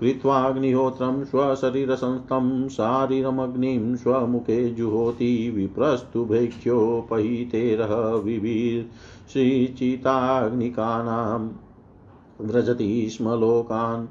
कृत्वाग्निहोत्रं 0.00 1.24
स्वशरीरसंस्थं 1.24 2.68
शारीरमग्निं 2.68 3.96
स्वमुखे 3.96 4.70
जुहोति 4.70 5.50
विप्रस्तुभैख्योपहितेरः 5.50 8.10
विभिर् 8.10 8.84
श्रीचिताग्निकानां 9.32 11.48
व्रजति 12.40 13.08
स्म 13.10 13.28
लोकान् 13.28 14.06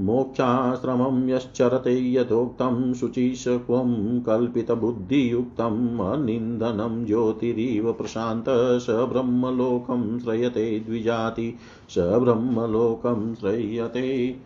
मोक्षाश्रमं 0.00 1.28
यश्चरते 1.28 2.12
यथोक्तं 2.12 2.94
शुचिशक्वं 2.94 4.20
कल्पितबुद्धियुक्तम् 4.20 6.00
अनिन्दनं 6.00 7.04
ज्योतिरिव 7.04 7.92
प्रशान्त। 7.92 8.44
स 8.82 8.86
ब्रह्मलोकं 8.90 10.18
श्रयते 10.18 10.80
द्विजाति। 10.80 11.56
स 11.88 11.98
ब्रह्मलोकं 11.98 13.34
श्रयते 13.34 14.36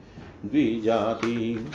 द्विजाति। 0.47 1.71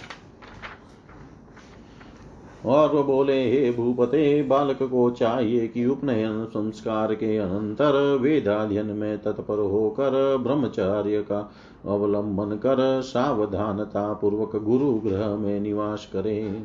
और 2.66 3.04
बोले, 3.04 3.52
हे 3.52 3.72
भूपते, 3.72 4.42
बालक 4.44 4.82
को 4.84 5.10
चाहिए 5.12 5.68
कि 5.68 5.86
उपनयन 5.86 6.46
संस्कार 6.46 7.14
के 7.16 7.38
अनंतर 7.38 8.18
वेदाध्यन 8.22 8.86
में 8.86 9.18
तत्पर 9.18 9.60
होकर 9.60 10.38
ब्रह्मचार्य 10.38 11.22
का 11.22 11.40
अवलंबन 11.86 12.56
कर 12.58 13.02
सावधानता 13.02 14.14
पूर्वक 14.14 14.56
गुरु 14.56 14.94
ग्रह 15.00 15.36
में 15.36 15.60
निवास 15.60 16.10
करे। 16.14 16.64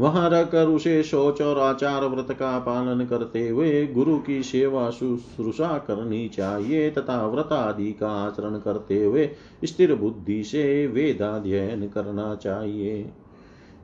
वहाँ 0.00 0.28
रहकर 0.30 0.66
उसे 0.66 1.02
शौच 1.02 1.42
और 1.42 1.58
आचार 1.58 2.04
व्रत 2.04 2.30
का 2.30 2.58
पालन 2.58 3.04
करते 3.04 3.48
हुए 3.48 3.86
गुरु 3.86 4.18
की 4.18 4.42
सेवा 4.42 4.90
शुश्रूषा 4.90 5.76
करनी 5.78 6.28
चाहिए 6.28 6.90
तथा 6.90 7.26
व्रत 7.26 7.52
आदि 7.52 7.92
का 7.92 8.10
आचरण 8.26 8.58
करते 8.58 9.04
हुए 9.04 9.30
स्थिर 9.64 9.94
बुद्धि 9.94 10.42
से 10.44 10.86
वेदाध्ययन 10.86 11.88
करना 11.88 12.34
चाहिए। 12.34 13.12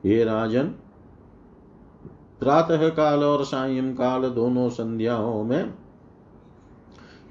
ये 0.05 0.25
राजन 0.25 0.69
प्रातः 2.41 2.89
काल 2.89 3.25
और 3.25 3.45
सायं 3.45 3.95
काल 3.95 4.23
दोनों 4.29 4.69
संध्याओं 4.69 5.43
में 5.45 5.75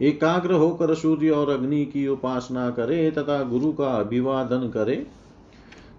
एकाग्र 0.01 0.53
होकर 0.53 0.93
सूर्य 0.95 1.29
और 1.29 1.49
अग्नि 1.49 1.85
की 1.85 2.07
उपासना 2.07 2.69
करे 2.69 3.11
तथा 3.11 3.41
गुरु 3.43 3.71
का 3.71 3.87
अभिवादन 3.87 4.69
करे। 4.69 4.95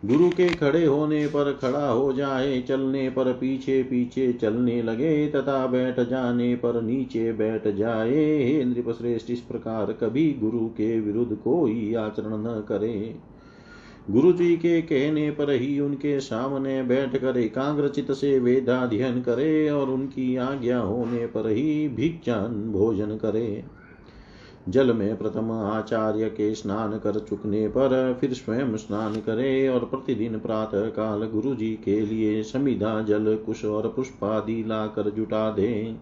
गुरु 0.05 0.29
के 0.31 0.49
खड़े 0.49 0.85
होने 0.87 1.27
पर 1.27 1.53
खड़ा 1.53 1.89
हो 1.89 2.13
जाए, 2.13 2.61
चलने 2.61 3.11
पर 3.11 3.33
पीछे 3.33 3.83
पीछे 3.83 4.33
चलने 4.33 4.83
लगे 4.83 5.27
तथा 5.29 5.67
बैठ 5.67 6.01
जाने 6.01 6.55
पर 6.57 6.81
नीचे 6.83 7.33
बैठ 7.33 7.69
जाए। 7.69 8.43
हे 8.43 8.65
नृपश्रेष्ठ, 8.65 9.31
इस 9.31 9.41
प्रकार 9.41 9.93
कभी 9.93 10.33
गुरु 10.33 10.67
के 10.69 11.01
विरुद्ध 11.01 11.37
कोई 11.37 11.95
आचरण 11.95 12.37
न 12.37 12.65
करे। 12.69 13.17
गुरु 14.11 14.33
जी 14.33 14.57
के 14.57 14.83
कहने 14.83 15.31
पर 15.31 15.51
ही 15.51 15.81
उनके 15.81 16.21
सामने 16.21 16.83
बैठ 16.83 17.17
कर 17.17 17.37
एकाग्रचित 17.39 18.13
से 18.13 18.39
वेदाध्ययन 18.39 19.21
करे 19.21 19.71
और 19.71 19.91
उनकी 19.91 20.37
आज्ञा 20.37 20.79
होने 20.79 21.27
पर 21.27 21.49
ही 21.49 21.89
भिक्षान 21.89 22.73
भोजन 22.73 23.17
करे। 23.17 23.65
जल 24.69 24.93
में 24.93 25.17
प्रथम 25.17 25.51
आचार्य 25.51 26.29
के 26.29 26.55
स्नान 26.55 26.99
कर 26.99 27.19
चुकने 27.19 27.69
पर 27.69 28.19
फिर 28.21 28.33
स्वयं 28.33 28.77
स्नान 28.77 29.15
करे 29.15 29.69
और 29.69 29.85
प्रतिदिन 29.85 30.39
प्रातः 30.39 30.87
काल 30.89 31.25
गुरु 31.25 31.55
जी 31.55 31.71
के 31.85 32.01
लिए 32.01 32.43
समिधा, 32.43 33.03
जल, 33.03 33.37
कुश 33.37 33.65
और 33.65 33.89
पुष्पादि 33.89 34.65
लाकर 34.67 35.11
जुटा 35.11 35.51
दे। 35.51 35.97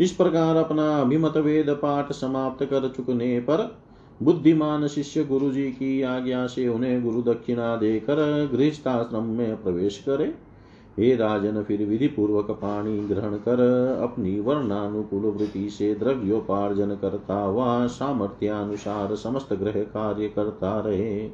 इस 0.00 0.12
प्रकार 0.12 0.56
अपना 0.56 0.96
अभिमत 1.00 1.36
वेद 1.36 1.70
पाठ 1.70 2.12
समाप्त 2.12 2.64
कर 2.64 2.88
चुकने 2.88 3.40
पर 3.40 3.89
बुद्धिमान 4.22 4.86
शिष्य 4.86 5.24
गुरु 5.24 5.50
जी 5.50 5.62
की 5.62 6.02
आज्ञा 6.02 6.46
से 6.46 6.68
उन्हें 6.68 7.04
गुरु 7.04 7.22
दक्षिणा 7.22 7.76
देकर 7.76 8.48
गृहस्थाश्रम 8.52 9.22
में 9.22 9.62
प्रवेश 9.62 9.98
करे। 9.98 10.34
हे 10.98 11.16
राजन, 11.16 11.62
फिर 11.62 11.84
विधि 11.84 12.06
पूर्वक 12.06 12.50
पाणी 12.50 13.00
ग्रहण 13.00 13.34
कर 13.34 13.60
अपनी 14.02 14.40
वर्णानुकूल 14.40 15.22
वृत्ति 15.22 15.70
से 15.70 15.94
द्रव्योपार्जन 15.94 16.88
करता 16.88 17.42
हुआ 17.42 17.86
सामर्थ्यानुसार 17.86 19.16
समस्त 19.16 19.52
ग्रह 19.52 19.82
कार्य 19.82 20.28
करता 20.28 20.80
रहे। 20.80 21.30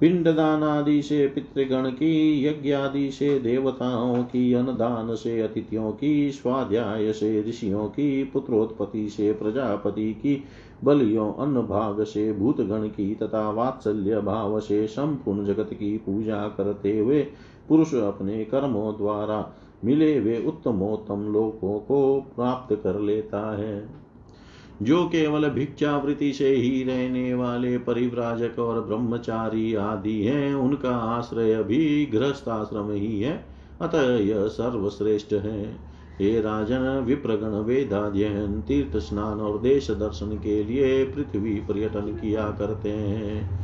पिंडदान 0.00 0.62
आदि 0.62 1.02
से 1.02 1.26
पितृगण 1.26 1.90
की, 1.90 2.44
यज्ञ 2.46 2.72
आदि 2.72 3.10
से 3.10 3.38
देवताओं 3.38 4.22
की, 4.22 4.52
अन्नदान 4.52 5.14
से 5.14 5.40
अतिथियों 5.40 5.92
की, 5.92 6.30
स्वाध्याय 6.30 7.12
से 7.12 7.44
ऋषियों 7.48 7.88
की, 7.88 8.24
पुत्रोत्पत्ति 8.24 9.08
से 9.08 9.32
प्रजापति 9.32 10.12
की 10.14 10.44
बलियों 10.84 11.34
अन्न 11.34 11.62
भाग 11.62 12.04
से 12.04 12.32
भूतगण 12.32 12.88
की 12.88 13.14
तथा 13.14 13.50
वात्सल्य 13.50 14.20
भाव 14.20 14.60
से 14.60 14.86
संपूर्ण 14.86 15.44
जगत 15.44 15.70
की 15.72 15.98
पूजा 15.98 16.48
करते 16.48 16.98
हुए 16.98 17.26
पुरुष 17.68 17.94
अपने 17.94 18.44
कर्मों 18.44 18.96
द्वारा 18.96 19.52
मिले 19.84 20.20
वे 20.20 20.44
उत्तमोत्तम 20.46 21.32
लोकों 21.32 21.78
को 21.78 22.20
प्राप्त 22.36 22.80
कर 22.84 23.00
लेता 23.00 23.56
है। 23.56 23.88
जो 24.82 25.04
केवल 25.04 25.48
भिक्षावृत्ति 25.48 26.32
से 26.32 26.48
ही 26.48 26.84
रहने 26.84 27.34
वाले 27.34 27.78
परिव्राजक 27.78 28.58
और 28.58 28.80
ब्रह्मचारी 28.80 29.74
आदि 29.74 30.24
हैं, 30.24 30.54
उनका 30.54 30.96
आश्रय 30.96 31.62
भी 31.62 32.06
गृहस्थाश्रम 32.06 32.90
ही 32.90 33.20
है, 33.20 33.44
अतः 33.80 34.16
यह 34.16 34.46
सर्वश्रेष्ठ 34.46 35.32
है। 35.32 35.76
हे 36.20 36.40
राजन, 36.40 37.04
विप्रगण 37.06 37.46
वेदाध्ययन, 37.46 38.60
तीर्थ 38.60 38.96
स्नान 38.96 39.40
और 39.40 39.58
देश 39.58 39.90
दर्शन 39.90 40.26
के 40.26 40.64
लिए 40.64 41.04
पृथ्वी 41.04 41.54
पर्यटन 41.54 42.00
किया 42.00 42.42
करते 42.42 42.90
हैं। 42.90 43.60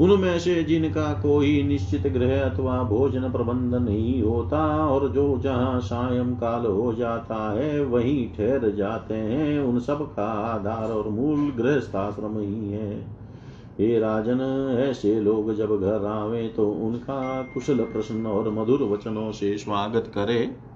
उनमें 0.00 0.38
से 0.38 0.62
जिनका 0.62 1.12
कोई 1.12 1.62
निश्चित 1.62 2.06
ग्रह 2.12 2.40
अथवा 2.44 2.82
भोजन 2.82 3.20
प्रबंध 3.20 3.74
नहीं 3.74 4.22
होता 4.22 4.86
और 4.86 5.08
जो 5.08 5.38
जहाँ 5.38 5.80
सायं 5.80 6.34
काल 6.34 6.66
हो 6.66 6.94
जाता 6.94 7.52
है, 7.52 7.84
वहीं 7.84 8.28
ठहर 8.28 8.70
जाते 8.70 9.14
हैं, 9.14 9.60
उन 9.60 9.78
सब 9.80 10.02
का 10.14 10.26
आधार 10.26 10.90
और 10.90 11.08
मूल 11.08 11.50
गृहस्थाश्रम 11.50 12.38
ही 12.38 12.72
है। 12.72 13.00
हे 13.78 13.98
राजन, 13.98 14.40
ऐसे 14.80 15.20
लोग 15.20 15.54
जब 15.54 15.76
घर 15.80 16.06
आवे 16.06 16.48
तो 16.48 16.70
उनका 16.70 17.42
कुशल 17.54 17.78
प्रश्न 17.78 18.26
और 18.26 18.50
मधुर 18.50 18.82
वचनों 18.82 19.30
से 19.32 19.56
स्वागत 19.58 20.10
करे। 20.14 20.69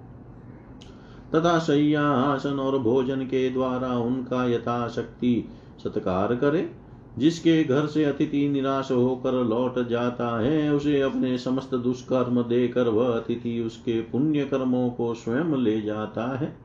तथा 1.34 1.58
शैया 1.58 2.02
आसन 2.02 2.58
और 2.58 2.78
भोजन 2.78 3.16
के 3.16 3.50
द्वारा 3.50 3.98
उनका 3.98 4.50
यथाशक्ति 4.50 5.48
सत्कार 5.84 6.34
करे। 6.34 6.70
जिसके 7.18 7.64
घर 7.64 7.86
से 7.86 8.04
अतिथि 8.04 8.48
निराश 8.48 8.90
होकर 8.90 9.32
लौट 9.32 9.88
जाता 9.88 10.40
है, 10.40 10.74
उसे 10.74 11.00
अपने 11.00 11.38
समस्त 11.38 11.74
दुष्कर्म 11.74 12.42
देकर 12.42 12.88
वह 12.88 13.16
अतिथि 13.16 13.60
उसके 13.60 14.00
पुण्य 14.00 14.44
कर्मों 14.44 14.90
को 14.90 15.14
स्वयं 15.14 15.56
ले 15.56 15.80
जाता 15.80 16.36
है। 16.38 16.56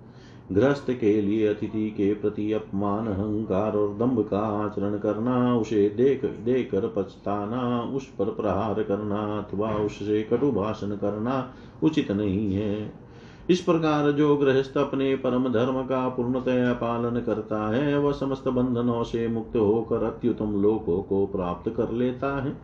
गृहस्थ 0.51 0.91
के 0.91 1.21
लिए 1.21 1.47
अतिथि 1.47 1.89
के 1.89 2.13
प्रति 2.13 2.53
अपमान, 2.53 3.07
अहंकार 3.07 3.77
और 3.77 3.97
दम्भ 3.97 4.27
का 4.31 4.39
आचरण 4.39 4.97
करना, 4.97 5.55
उसे 5.55 5.89
देख, 5.89 6.25
देकर 6.25 6.93
पछताना, 6.97 7.81
उस 7.81 8.05
पर 8.19 8.25
प्रहार 8.25 8.83
करना 8.83 9.37
अथवा 9.37 9.71
उससे 9.71 10.23
कटु 10.23 10.51
भाषण 10.51 10.89
करना 10.89 11.53
उचित 11.83 12.11
नहीं 12.11 12.53
है। 12.53 13.08
इस 13.49 13.61
प्रकार 13.61 14.11
जो 14.11 14.35
गृहस्थ 14.37 14.77
अपने 14.77 15.15
परम 15.15 15.51
धर्म 15.53 15.81
का 15.81 16.09
पूर्णतया 16.09 16.73
पालन 16.73 17.19
करता 17.21 17.67
है, 17.69 17.97
वह 17.99 18.11
समस्त 18.11 18.47
बंधनों 18.47 19.03
से 19.03 19.27
मुक्त 19.27 19.55
होकर 19.55 20.03
अत्युतम 20.03 20.61
लोकों 20.61 21.01
को 21.01 21.25
प्राप्त 21.25 21.73
कर 21.77 21.91
लेता 21.91 22.41
है। 22.43 22.57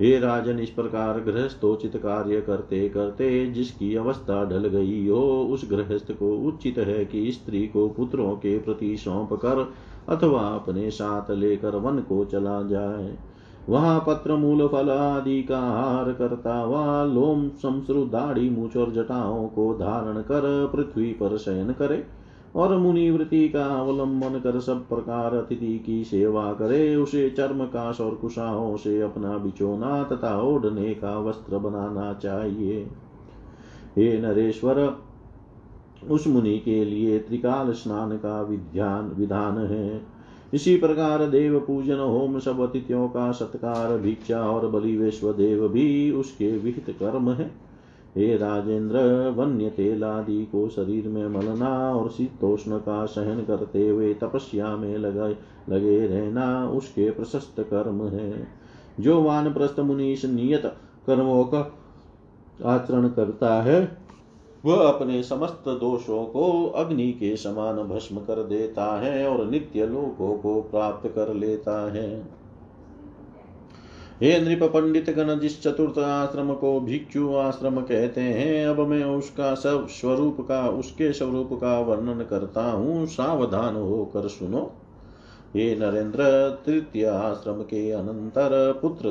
हे 0.00 0.18
राजन, 0.18 0.58
इस 0.58 0.70
प्रकार 0.70 1.20
गृहस्थोचित 1.20 1.96
कार्य 1.96 2.40
करते 2.40 2.88
करते 2.88 3.46
जिसकी 3.46 3.94
अवस्था 3.94 4.44
ढल 4.44 4.68
गई 4.68 5.08
हो, 5.08 5.44
उस 5.44 5.70
गृहस्थ 5.70 6.12
को 6.12 6.36
उचित 6.38 6.78
है 6.78 7.04
कि 7.04 7.32
स्त्री 7.32 7.66
को 7.66 7.88
पुत्रों 7.88 8.34
के 8.36 8.58
प्रति 8.58 8.96
सौंप 8.96 9.32
कर 9.32 9.72
अथवा 10.08 10.40
अपने 10.40 10.90
साथ 10.90 11.30
लेकर 11.30 11.76
वन 11.76 11.98
को 11.98 12.24
चला 12.24 12.62
जाए। 12.62 13.35
वहाँ 13.68 14.04
पत्र 14.06 14.34
मूल 14.34 14.66
फल 14.68 14.90
आदि 14.90 15.42
का 15.42 15.58
हार 15.58 16.12
करता 16.12 16.54
हुआ 16.54 17.04
लोम 17.04 17.48
शमश्रु 17.62 18.04
दाढ़ी 18.04 18.50
मूछ 18.50 18.76
और 18.76 18.92
जटाओं 18.92 19.48
को 19.48 19.74
धारण 19.74 20.20
कर 20.20 20.70
पृथ्वी 20.72 21.12
पर 21.12 21.36
शयन 21.36 21.72
करे 21.72 22.06
और 22.56 22.76
मुनिवृत्ति 22.78 23.48
का 23.48 23.64
अवलंबन 23.64 24.38
कर 24.38 24.60
सब 24.60 24.88
प्रकार 24.88 25.34
अतिथि 25.34 25.78
की 25.78 26.04
सेवा 26.04 26.52
करे। 26.52 26.96
उसे 26.96 27.30
चर्म 27.30 27.64
काश 27.64 28.00
और 28.00 28.14
कुशाओं 28.14 28.76
से 28.76 29.00
अपना 29.00 29.38
बिचोना 29.38 30.02
तथा 30.02 30.40
ओढ़ने 30.40 30.94
का 30.94 31.18
वस्त्र 31.18 31.58
बनाना 31.58 32.12
चाहिए। 32.14 32.88
हे 33.96 34.20
नरेश्वर, 34.20 34.96
उस 36.10 36.26
मुनि 36.26 36.58
के 36.58 36.84
लिए 36.84 37.18
त्रिकाल 37.18 37.72
स्नान 37.72 38.16
का 38.16 38.42
विधान 38.42 39.12
विधान 39.16 39.58
है। 39.58 40.15
इसी 40.54 40.76
प्रकार 40.76 41.26
देव 41.26 41.60
पूजन 41.60 41.96
होम 41.96 42.38
सब 42.38 42.60
अतिथियों 42.60 43.08
का 43.08 43.32
सत्कार, 43.32 43.98
भिक्षा 43.98 44.40
और 44.40 44.68
बलि 44.68 45.10
देव 45.24 45.68
भी 45.68 46.10
उसके 46.10 46.58
विहित 46.58 46.96
कर्म 46.98 47.30
है। 47.30 47.66
हे 48.16 48.36
राजेंद्र, 48.36 48.98
वन्य 49.36 49.70
तेल 49.70 50.04
आदि 50.04 50.44
को 50.44 50.68
शरीर 50.68 51.08
में 51.08 51.28
मलना 51.28 51.94
और 51.94 52.10
शीतोष्ण 52.10 52.78
का 52.78 53.06
सहन 53.06 53.44
करते 53.44 53.88
हुए 53.88 54.14
तपस्या 54.14 54.76
में 54.76 54.98
लगे 54.98 55.36
लगे 55.74 56.06
रहना 56.06 56.70
उसके 56.70 57.10
प्रशस्त 57.10 57.60
कर्म 57.60 58.08
है। 58.08 58.48
जो 59.00 59.22
वानप्रस्थ 59.22 59.80
मुनीष 59.80 60.24
नियत 60.24 60.66
कर्मों 61.06 61.44
का 61.44 61.78
आचरण 62.64 63.08
करता 63.08 63.62
है 63.62 64.05
वह 64.64 64.88
अपने 64.88 65.22
समस्त 65.22 65.64
दोषों 65.68 66.24
को 66.24 66.66
अग्नि 66.66 67.12
के 67.12 67.36
समान 67.36 67.76
भस्म 67.76 68.16
कर 68.16 68.42
देता 68.42 69.00
है 69.00 69.28
और 69.28 69.50
नित्य 69.50 69.86
लोकों 69.86 70.38
को 70.38 70.60
प्राप्त 70.60 71.08
कर 71.08 71.34
लेता 71.34 71.92
है। 71.92 72.36
हे 74.22 74.40
नृप 74.40 74.62
पंडित 74.62 75.10
गण, 75.10 75.38
जिस 75.38 75.62
चतुर्थ 75.62 75.98
आश्रम 75.98 76.54
को 76.54 76.80
भिक्षु 76.80 77.34
आश्रम 77.34 77.80
कहते 77.80 78.20
हैं, 78.20 78.66
अब 78.66 78.80
मैं 78.80 79.04
उसका 79.04 79.54
सब 79.54 79.88
स्वरूप 79.88 80.36
का, 80.40 80.68
उसके 80.68 81.12
स्वरूप 81.12 81.48
का 81.52 81.80
वर्णन 81.80 82.24
करता 82.24 82.70
हूँ। 82.70 83.06
सावधान 83.06 83.76
होकर 83.76 84.28
सुनो। 84.28 84.72
हे 85.54 85.76
नरेंद्र, 85.76 86.22
तृतीय 86.66 87.06
आश्रम 87.06 87.54
के 87.54 87.90
अनंतर 87.90 88.78
पुत्र 88.82 89.10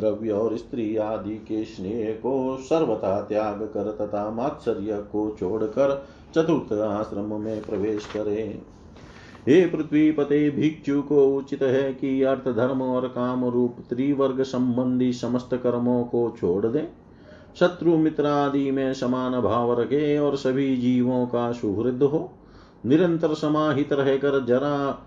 द्रव्य 0.00 0.30
और 0.30 0.56
स्त्री 0.56 0.96
आदि 0.96 1.34
के 1.34 1.64
स्नेह 1.64 2.12
को 2.12 2.56
सर्वथा 2.60 3.20
त्याग 3.20 3.62
कर 3.62 3.96
तथा 4.00 4.30
मात्सर्य 4.30 4.96
को 5.12 5.36
छोड़कर 5.40 6.06
चतुर्थ 6.34 6.72
आश्रम 6.72 7.40
में 7.40 7.62
प्रवेश 7.62 8.06
करे। 8.06 8.60
हे 9.48 9.66
पृथ्वी 9.66 10.12
पते 10.12 10.50
भिक्षु 10.50 11.02
को 11.02 11.26
उचित 11.36 11.62
है 11.62 11.94
कि 11.94 12.22
अर्थ, 12.22 12.48
धर्म 12.48 12.82
और 12.82 13.08
काम 13.08 13.44
रूप 13.44 13.76
त्रिवर्ग 13.90 14.42
संबंधी 14.42 15.12
समस्त 15.12 15.54
कर्मों 15.54 16.04
को 16.04 16.34
छोड़ 16.40 16.66
दे। 16.66 16.88
शत्रु 17.60 17.96
मित्र 17.96 18.26
आदि 18.26 18.70
में 18.70 18.92
समान 18.94 19.40
भाव 19.40 19.80
रखे 19.80 20.18
और 20.18 20.36
सभी 20.36 20.76
जीवों 20.76 21.26
का 21.26 21.52
सुहृद 21.52 22.02
हो। 22.02 22.32
निरंतर 22.86 23.34
समाहित 23.34 23.92
रहकर 23.92 24.44
जरा 24.44 25.06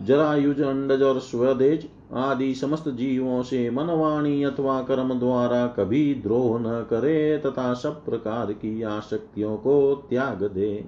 जरायुज 0.00 0.60
अंडज 0.60 1.02
और 1.02 1.18
स्वदेज 1.20 1.88
आदि 2.14 2.54
समस्त 2.54 2.88
जीवों 2.88 3.42
से 3.42 3.70
मनवाणी 3.70 4.42
अथवा 4.44 4.80
कर्म 4.82 5.18
द्वारा 5.18 5.66
कभी 5.66 6.14
द्रोह 6.14 6.58
न 6.60 6.86
करे 6.90 7.38
तथा 7.38 7.72
सब 7.74 8.04
प्रकार 8.04 8.52
की 8.52 8.82
आसक्तियों 8.82 9.56
को 9.56 9.94
त्याग 10.10 10.42
दे। 10.42 10.84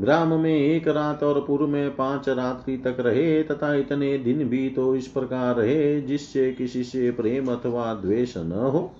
ग्राम 0.00 0.32
में 0.40 0.54
एक 0.54 0.88
रात 0.88 1.22
और 1.22 1.40
पूर्व 1.40 1.66
में 1.66 1.96
पाँच 1.96 2.28
रात्रि 2.28 2.76
तक 2.76 2.96
रहे 3.00 3.42
तथा 3.42 3.74
इतने 3.74 4.16
दिन 4.18 4.48
भी 4.48 4.68
तो 4.68 4.94
इस 4.96 5.06
प्रकार 5.06 5.54
रहे 5.56 6.00
जिससे 6.00 6.50
किसी 6.52 6.84
से 6.84 7.10
प्रेम 7.10 7.52
अथवा 7.52 7.94
द्वेष 7.94 8.36
न 8.36 8.52
हो। 8.52 8.90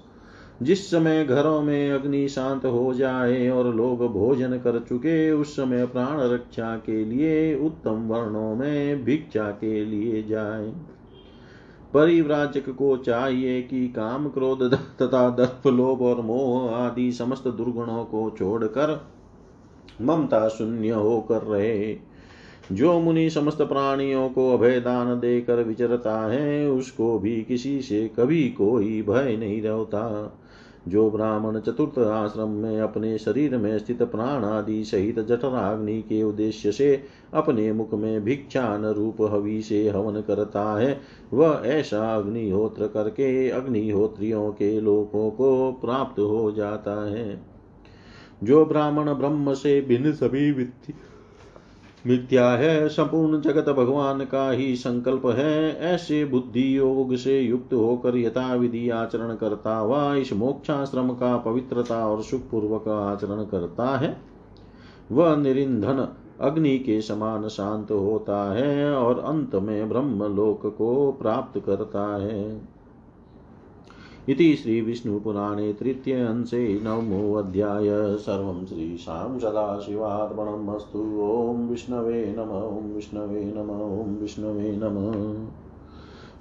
जिस 0.62 0.90
समय 0.90 1.24
घरों 1.24 1.62
में 1.62 1.92
अग्नि 1.92 2.28
शांत 2.28 2.64
हो 2.64 2.94
जाए 2.94 3.48
और 3.48 3.74
लोग 3.74 4.12
भोजन 4.12 4.52
कर 4.52 4.84
चुके, 4.88 5.32
उस 5.32 5.56
समय 5.56 5.86
प्राण 5.86 6.20
रक्षा 6.20 6.76
के 6.76 7.04
लिए, 7.04 7.54
उत्तम 7.54 8.08
वर्णों 8.08 8.54
में 8.54 9.04
भिक्षा 9.04 9.50
के 9.50 9.84
लिए 9.84 10.22
जाए। 10.22 10.72
परिव्राजक 11.94 12.70
को 12.70 12.96
चाहिए 12.96 13.62
कि 13.62 13.88
काम 13.88 14.28
क्रोध 14.28 14.74
तथा 14.74 15.30
दर्प, 15.30 15.66
लोभ 15.66 16.02
और 16.02 16.20
मोह 16.20 16.70
आदि 16.70 17.12
समस्त 17.12 17.48
दुर्गुणों 17.48 18.04
को 18.04 18.34
छोड़कर 18.38 19.06
ममता 20.02 20.48
शून्य 20.48 20.90
होकर 20.90 21.42
रहे। 21.42 21.96
जो 22.72 23.00
मुनि 23.00 23.30
समस्त 23.30 23.62
प्राणियों 23.62 24.28
को 24.28 24.58
अभयदान 24.58 25.20
देकर 25.20 25.62
विचरता 25.62 26.32
है, 26.32 26.70
उसको 26.70 27.18
भी 27.18 27.42
किसी 27.42 27.80
से 27.80 28.10
कभी 28.18 28.48
कोई 28.48 29.02
भय 29.02 29.36
नहीं 29.36 29.62
रहता। 29.62 30.36
जो 30.88 31.10
ब्राह्मण 31.10 31.60
चतुर्थ 31.60 31.98
आश्रम 31.98 32.48
में 32.48 32.80
अपने 32.80 33.18
शरीर 33.18 33.56
में 33.56 33.78
स्थित 33.78 34.02
प्राण 34.02 34.44
आदि 34.44 34.84
सहित 34.84 35.20
जठराग्नि 35.20 36.02
के 36.02 36.22
उद्देश्य 36.22 36.72
से 36.72 37.04
अपने 37.34 37.72
मुख 37.72 37.94
में 37.94 38.24
भिक्षान 38.24 38.84
रूप 38.84 39.16
हवि 39.22 39.62
से 39.62 39.88
हवन 39.88 40.20
करता 40.20 40.78
है, 40.78 41.00
वह 41.32 41.62
ऐसा 41.64 42.16
अग्निहोत्र 42.16 42.86
करके 42.86 43.50
अग्निहोत्रियों 43.50 44.50
के 44.50 44.80
लोकों 44.80 45.30
को 45.30 45.72
प्राप्त 45.72 46.20
हो 46.20 46.52
जाता 46.52 47.10
है। 47.10 47.54
जो 48.44 48.64
ब्राह्मण 48.64 49.14
ब्रह्म 49.14 49.54
से 49.54 49.80
भिन्न 49.80 50.12
सभी 50.12 50.52
मिथ्या 52.06 52.50
है, 52.50 52.88
संपूर्ण 52.88 53.40
जगत 53.40 53.68
भगवान 53.68 54.24
का 54.24 54.50
ही 54.50 54.76
संकल्प 54.76 55.26
है। 55.26 55.80
ऐसे 55.80 56.24
बुद्धि 56.24 56.78
योग 56.78 57.16
से 57.16 57.40
युक्त 57.40 57.74
होकर 57.74 58.16
यथाविधि 58.16 58.90
आचरण 58.90 59.34
करता 59.34 59.76
हुआ 59.76 60.14
इस 60.14 60.32
मोक्षाश्रम 60.32 61.10
का 61.10 61.36
पवित्रता 61.36 62.06
और 62.06 62.22
सुखपूर्वक 62.22 62.88
आचरण 62.88 63.44
करता 63.44 63.96
है। 63.98 64.16
वह 65.12 65.36
निरिंधन 65.36 66.08
अग्नि 66.40 66.78
के 66.78 67.00
समान 67.00 67.48
शांत 67.48 67.90
होता 67.90 68.54
है 68.54 68.94
और 68.94 69.18
अंत 69.18 69.54
में 69.54 69.88
ब्रह्म 69.88 70.36
लोक 70.36 70.74
को 70.78 71.12
प्राप्त 71.12 71.62
करता 71.66 72.22
है। 72.22 72.73
इति 74.28 74.56
श्रीविष्णुपुराणे 74.56 75.72
तृतीयंशे 75.72 76.80
नवमोऽध्याय। 76.82 78.16
सर्वं 78.16 78.66
श्रीशां 78.66 79.38
सदाशिवार्पणम् 79.38 80.68
अस्तु 80.68 80.98
ॐ 80.98 81.68
विष्णवे 81.68 82.34
नम, 82.38 82.50
ॐ 82.50 82.94
विष्णवे 82.94 83.44
नम, 83.56 83.70
ॐ 83.70 84.20
विष्णवे 84.20 84.80
नम। 84.82 85.46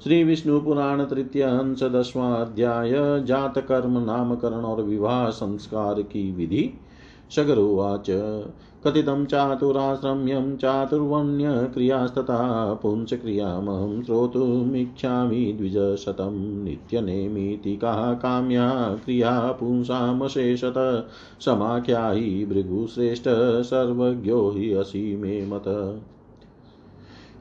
श्री 0.03 0.23
विष्णु 0.23 0.61
पुराण 0.61 1.05
तृतीय 1.05 1.43
हंस 1.43 1.83
दसवां 1.83 2.45
अध्याय 2.45 2.91
जात 3.23 3.57
कर्म 3.57 3.97
नामकरण 3.97 4.63
और 4.65 4.81
विवाह 4.81 5.29
संस्कार 5.29 6.01
की 6.01 6.31
विधि। 6.31 6.73
सगरुवाच 7.35 8.05
कथितं 8.83 9.25
चातुराश्रम्यं 9.25 10.57
चातुर्वण्यक्रियास्तथा 10.57 12.73
पुंसक्रियामहं 12.73 14.03
श्रोतुमिच्छामि 14.03 15.53
द्विजशतं 15.57 16.63
नित्यनेमिति 16.63 17.75
काः 17.75 18.13
काम्या 18.13 18.99
क्रिया 19.05 19.51
पुंसामशेषत 19.51 21.07
समाख्यायि 21.39 22.45
भृगुश्रेष्ठ 22.45 23.23
सर्वज्ञो 23.63 24.51
हि 24.51 24.73
असि 24.73 25.15
मे 25.15 25.45
मत। 25.45 26.01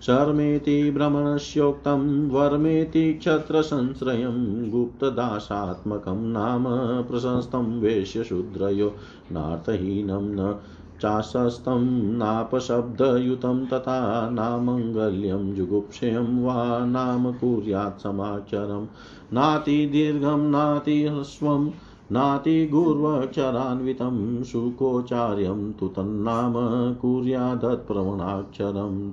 शर्मेति 0.06 0.90
भ्रमणस्योक्तं 0.90 2.04
वर्मेति 2.30 3.12
क्षत्रसंश्रयं 3.12 4.38
गुप्तदासात्मकं 4.70 6.22
नाम 6.32 6.64
प्रशस्तं 7.08 7.66
वेश्यशूद्रयो 7.80 8.88
नार्थहीनं 9.32 10.30
न 10.38 10.54
चाशस्तं 11.02 11.84
नापशब्दयुतं 12.18 13.66
तथा 13.66 13.98
नामङ्गल्यं 14.30 15.54
जुगुप्सेयं 15.54 16.42
वा 16.42 16.56
नाम 16.86 17.32
कुर्यात् 17.32 18.02
समाक्षरं 18.02 18.86
नातिदीर्घं 19.32 20.50
नातिह्रस्वं 20.50 21.70
नातिगूर्वक्षरान्वितं 22.12 24.42
सुकोचार्यं 24.42 25.72
तु 25.72 25.88
तन्नाम 25.88 26.54
कुर्यादत्प्रवणाक्षरं 26.94 29.12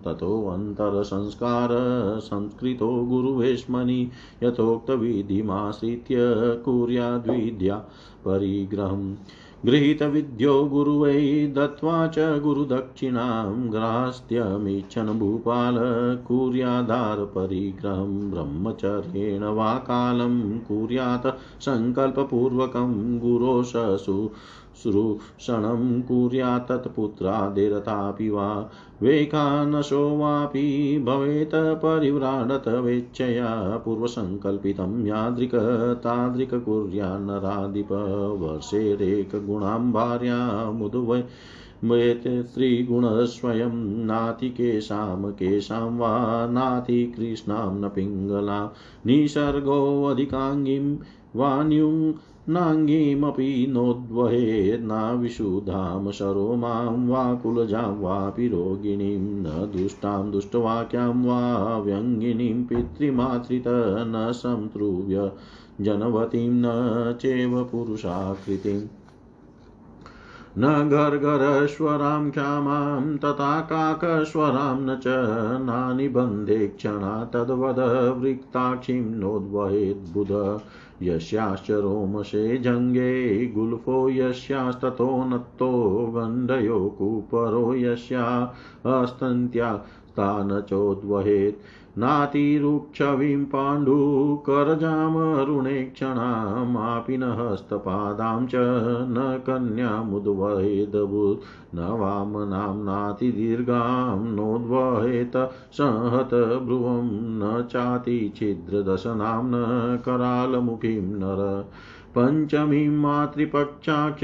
संस्कृतो 2.20 3.06
गुरुवेश्मनि 3.06 4.10
यथोक्तविधिमाश्रित्य 4.44 6.16
कुर्याद्विद्या 6.66 7.86
परिग्रहम्। 8.26 9.16
गृहीतविद्यो 9.65 10.52
गुरुवै 10.72 11.22
दत्त्वा 11.54 11.93
च 12.08 12.26
गुरुदक्षिणां 12.41 13.54
ग्रास्त्यमीच्छन् 13.76 15.10
भूपाल 15.20 15.80
कुर्यादारपरिग्रहं 16.28 18.12
ब्रह्मचर्येण 18.32 19.43
वा 19.60 19.72
कालं 19.88 20.38
कुर्यात् 20.67 21.28
सङ्कल्पपूर्वकं 21.65 22.93
गुरोशसु 23.26 24.17
श्रूषणं 24.84 26.02
कुर्यात् 26.02 26.70
तत्पुत्रादिरथापि 26.70 28.30
वा। 28.30 28.70
वैखानशो 29.02 30.18
वापि 30.18 30.98
भवेत् 31.08 31.56
परिव्राडत 31.56 32.68
वेच्छया 32.68 33.82
पूर्वसङ्कल्पितं 33.86 35.06
यादृक् 35.06 35.56
तादृक् 36.04 36.66
कुर्यान्नराधिप 36.66 37.92
वर्षेरेकगुणां 38.42 39.92
भार्यामुद्वै 39.92 41.24
वेत् 41.84 42.48
स्त्रीगुणस्वयं 42.48 44.06
नाति 44.06 44.50
केषां 44.50 45.32
केषां 45.32 45.98
वा 45.98 46.46
नाति 46.52 47.13
कृष्णां 47.18 47.80
न 47.80 47.90
पिङ्गला। 47.90 48.74
निसर्गोऽधिकाङ्गीं 49.06 50.98
वान्युं 51.36 52.13
नाङ्गीमपि 52.50 53.68
नोद्वहेन्ना 53.70 55.12
विशुधां 55.12 56.12
शरोमां 56.12 57.08
वा 57.08 57.34
कुलजां 57.34 58.02
वापि 58.02 58.48
रोगिणीं 58.48 59.20
न 59.20 59.72
दुष्टां 59.74 60.32
दुष्टवाक्यां 60.32 61.24
वा 61.26 61.40
व्यङ्गिनीं 61.78 62.64
पितृमातृत 62.64 63.64
न 64.08 64.32
संतृव्य 64.32 65.32
जनवतीं 65.82 66.50
न 66.52 66.64
चैव 67.22 67.64
पुरुषाकृतिम् 67.64 68.88
न 70.60 70.90
गर्गरश्वरां 70.90 72.32
क्षामां 72.32 73.18
तथा 73.18 73.62
काकस्वरां 73.62 74.80
न 74.80 74.96
च 74.96 75.04
नानिबन्धे 75.66 76.68
क्षणा 76.68 77.26
तद्वद 77.34 77.80
वृक्ताक्षीं 78.22 79.02
नोद्वहेद्बुध। 79.02 80.62
यस्याश्च 81.04 81.72
रोमशे 81.72 82.58
जङ्गे 82.58 83.46
गुल्फो 83.46 84.10
यस्यास्ततो 84.10 85.10
नत्तो 85.24 85.72
गण्डयो 86.16 86.80
कुपरो 86.90 87.74
यस्या 87.76 88.24
हस्तन्त्या 88.86 89.76
चोद्वहेत् 90.60 91.56
नातिरुक्षवीं 91.98 93.46
पाण्डुकरजामरुणे 93.46 95.84
क्षणामापि 95.84 97.18
न 97.18 97.24
हस्तपादां 97.24 98.46
च 98.46 98.52
न 99.16 99.38
कन्यामुद्वहेदभूत् 99.48 101.44
न 101.76 101.90
वामनां 102.00 102.76
नातिदीर्घां 102.84 104.20
नोद्वहेत 104.36 105.38
संहत 105.74 106.34
भ्रुवं 106.66 107.10
न 107.42 107.62
चातिछिद्रदशनां 107.72 109.42
न 109.46 109.98
करालमुखीं 110.06 111.02
नर 111.02 111.42
पञ्चमीं 112.17 112.89
मातृपक्षाच 112.89 114.19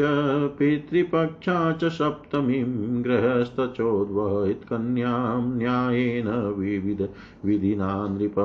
पितृपक्षा 0.60 1.72
च 1.72 1.86
सप्तमीं 1.86 3.04
गृहस्थचोद्वहितकन्यां 3.04 5.58
न्यायेन 5.58 6.28
विविध 6.58 7.10
विधिना 7.46 8.08
नृप 8.08 8.36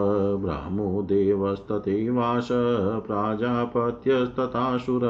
ब्राह्मो 0.45 1.03
देवस्तथैवाश 1.03 2.49
प्राजापत्यस्तथासुर 3.07 5.07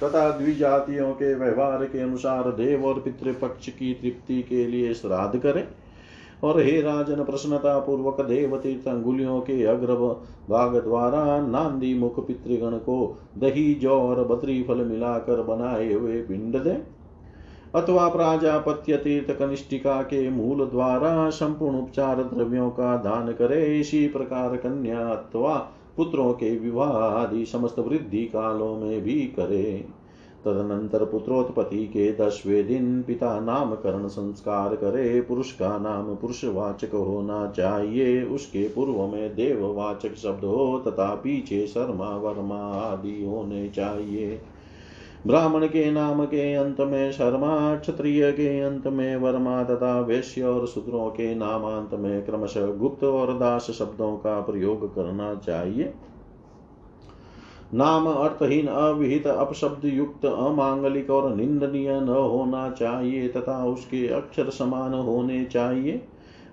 तथा 0.03 0.30
द्विजातियों 0.38 1.12
के 1.12 1.34
व्यवहार 1.36 1.86
के 1.86 1.99
अनुसार 1.99 2.43
देव 2.43 2.86
और 2.86 2.99
पितृपक्ष 2.99 3.70
की 3.70 3.93
तृप्ति 3.93 4.41
के 4.41 4.68
लिए 4.68 4.93
श्राद्ध 4.93 5.39
करे। 5.39 5.86
और 6.43 6.61
हे 6.61 6.81
राजन 6.81 7.23
प्रसन्नता 7.23 7.79
पूर्वक 7.79 8.21
देवतीर्थ 8.21 8.88
अंगुलियों 8.88 9.39
के 9.41 9.63
अग्र 9.63 9.93
भाग 10.49 10.75
द्वारा 10.75 11.41
नांदी 11.41 11.93
मुख 11.93 12.27
पितृगण 12.27 12.77
को 12.77 13.17
दही 13.38 13.73
जौ 13.75 13.99
और 14.01 14.23
बद्री 14.23 14.63
फल 14.63 14.85
मिलाकर 14.85 15.41
बनाए 15.41 15.93
हुए 15.93 16.21
पिंड 16.21 16.57
दे। 16.63 16.97
अथवा 17.75 18.07
प्राजापत्य 18.09 18.97
तीर्थ 18.97 19.31
कनिष्ठिका 19.39 20.01
के 20.01 20.29
मूल 20.29 20.65
द्वारा 20.65 21.29
संपूर्ण 21.29 21.77
उपचार 21.77 22.23
द्रव्यों 22.23 22.69
का 22.69 22.95
दान 22.97 23.31
करे। 23.33 23.79
इसी 23.79 24.07
प्रकार 24.07 24.55
कन्या 24.57 25.07
अथवा 25.07 25.55
पुत्रों 25.97 26.33
के 26.33 26.57
विवाह 26.59 26.89
आदि 26.89 27.45
समस्त 27.45 27.79
वृद्धि 27.79 28.25
कालों 28.25 28.75
में 28.77 29.01
भी 29.01 29.19
करे। 29.21 29.88
तदनंतर 30.47 31.05
पुत्रोत्पत्ति 31.05 31.87
के 31.87 32.11
दसवें 32.11 32.67
दिन 32.67 33.03
पिता 33.07 33.39
नामकरण 33.39 34.07
संस्कार 34.07 34.75
करे, 34.75 35.21
पुरुष 35.21 35.51
का 35.51 35.77
नाम 35.77 36.15
पुरुषवाचक 36.15 36.95
होना 36.95 37.47
चाहिए, 37.47 38.23
उसके 38.23 38.67
पूर्व 38.67 39.07
में 39.07 39.35
देववाचक 39.35 40.15
शब्द 40.15 40.45
हो, 40.45 40.83
तथा 40.87 41.15
पीछे 41.15 41.67
शर्मा, 41.67 42.17
वर्मा 42.17 42.61
आदि 42.73 43.25
होने 43.25 43.69
चाहिए। 43.69 44.41
ब्राह्मण 45.27 45.67
के 45.67 45.91
नाम 45.91 46.25
के 46.25 46.53
अंत 46.53 46.81
में 46.81 47.11
शर्मा, 47.11 47.75
क्षत्रिय 47.75 48.31
के 48.31 48.59
अंत 48.61 48.87
में 48.87 49.15
वर्मा 49.15 49.63
तथा 49.63 50.01
वैश्य 50.01 50.43
और 50.43 50.67
शूद्रों 50.67 51.09
के 51.09 51.35
नामांत 51.35 51.93
में 51.93 52.25
क्रमशः 52.25 52.67
गुप्त 52.67 53.03
और 53.03 53.33
दास 53.39 53.71
शब्दों 53.71 54.17
का 54.17 54.41
प्रयोग 54.41 54.95
करना 54.95 55.35
चाहिए। 55.35 55.93
नाम 57.74 58.05
अर्थहीन 58.05 58.68
अविहित 58.68 59.28
अपशब्द 59.28 59.86
युक्त 59.86 60.26
अमांगलिक 60.26 61.09
और 61.09 61.36
निंदनीय 61.36 61.99
न 62.01 62.09
होना 62.09 62.70
चाहिए 62.70 63.28
तथा 63.28 63.65
उसके 63.65 64.07
अक्षर 64.07 64.49
समान 64.49 64.93
होने 64.93 65.45
चाहिए। 65.45 66.01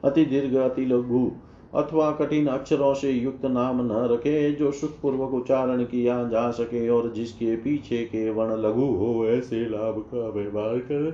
अति 0.04 0.24
दीर्घ, 0.24 0.56
अति 0.56 0.84
लघु 0.84 1.30
अथवा 1.74 2.10
कठिन 2.10 2.46
अक्षरों 2.46 2.94
से 2.94 3.10
युक्त 3.10 3.44
नाम 3.44 3.80
न 3.80 3.90
रखे, 3.90 4.52
जो 4.52 4.72
सुखपूर्वक 4.72 5.34
उच्चारण 5.34 5.84
किया 5.84 6.24
जा 6.24 6.50
सके 6.50 6.88
और 6.88 7.12
जिसके 7.12 7.56
पीछे 7.56 8.04
के 8.04 8.30
वर्ण 8.30 8.62
लघु 8.62 8.86
हो, 8.86 9.26
ऐसे 9.26 9.68
लाभ 9.68 10.04
का 10.14 10.28
व्यवहार 10.28 10.78
करे। 10.78 11.10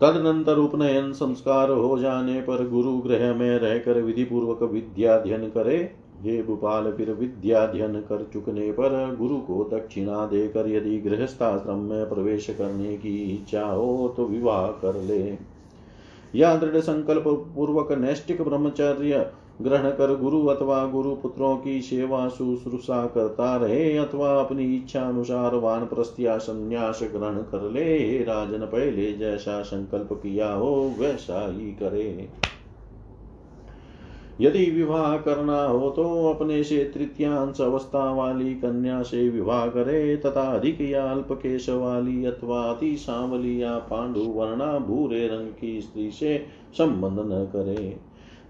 तदनंतर 0.00 0.56
उपनयन 0.56 1.12
संस्कार 1.12 1.70
हो 1.70 1.98
जाने 1.98 2.40
पर 2.40 2.68
गुरु 2.68 2.98
ग्रह 2.98 3.34
में 3.34 3.58
रहकर 3.58 4.00
विधि 4.00 4.24
पूर्वक 4.24 4.62
विद्याध्यन 4.62 5.40
करे। 5.40 6.03
हे 6.24 6.42
भूपाल, 6.42 6.90
फिर 6.92 7.12
विद्याध्यन 7.12 8.00
कर 8.00 8.26
चुकने 8.32 8.70
पर 8.72 9.16
गुरु 9.16 9.36
को 9.38 9.62
दक्षिणा 9.72 10.24
देकर 10.26 10.68
यदि 10.68 10.98
गृहस्थाश्रम 11.00 11.78
में 11.80 12.08
प्रवेश 12.08 12.46
करने 12.50 12.96
की 12.96 13.16
इच्छा 13.32 13.66
हो 13.66 14.14
तो 14.16 14.26
विवाह 14.26 14.66
कर 14.82 15.00
ले। 15.02 15.22
या 16.34 16.54
दृढ़ 16.56 16.76
संकल्प 16.76 17.24
पूर्वक 17.56 17.92
नैष्टिक 17.92 18.42
ब्रह्मचर्य 18.42 19.26
ग्रहण 19.62 19.90
कर 19.90 20.14
गुरु 20.16 20.46
अथवा 20.46 20.84
गुरु 20.86 21.14
पुत्रों 21.14 21.56
की 21.56 21.80
सेवा 21.82 22.28
शुश्रूषा 22.28 23.04
करता 23.06 23.56
रहे 23.56 23.96
अथवा 23.96 24.30
अपनी 24.40 24.64
इच्छा 24.76 25.02
अनुसार 25.02 25.54
वान 25.54 25.84
प्रस्तिया 25.84 26.36
संन्यास 26.38 27.00
ग्रहण 27.12 27.36
कर 27.42 27.70
ले। 27.70 28.22
राजन 28.24 28.66
पहले 28.66 29.12
जैसा 29.12 29.60
संकल्प 29.62 30.12
किया 30.12 30.52
हो, 30.52 30.94
वैसा 30.98 31.46
ही 31.52 31.70
करे। 31.72 32.28
यदि 34.40 34.70
विवाह 34.70 35.16
करना 35.16 35.64
हो 35.64 35.90
तो 35.90 36.34
अपने 36.34 36.64
से 36.64 36.84
तृतीयांश 36.84 37.60
अवस्था 37.60 38.12
वाली 38.12 38.54
कन्या 38.54 39.02
से 39.02 39.28
विवाह 39.28 39.66
करे, 39.66 40.16
तथा 40.16 40.42
अधिक 40.42 40.80
या 40.80 41.04
अल्प 41.10 41.28
केश 41.32 41.68
वाली 41.68 42.24
अथवा 42.24 42.62
अति 42.62 42.96
सांवली 42.96 43.62
या 43.62 43.78
पांडु 43.78 44.20
वर्णा 44.20 44.78
भूरे 44.78 45.26
रंग 45.26 45.48
की 45.60 45.80
स्त्री 45.80 46.10
से 46.10 46.46
संबंध 46.78 47.18
न 47.18 47.44
करे। 47.52 47.96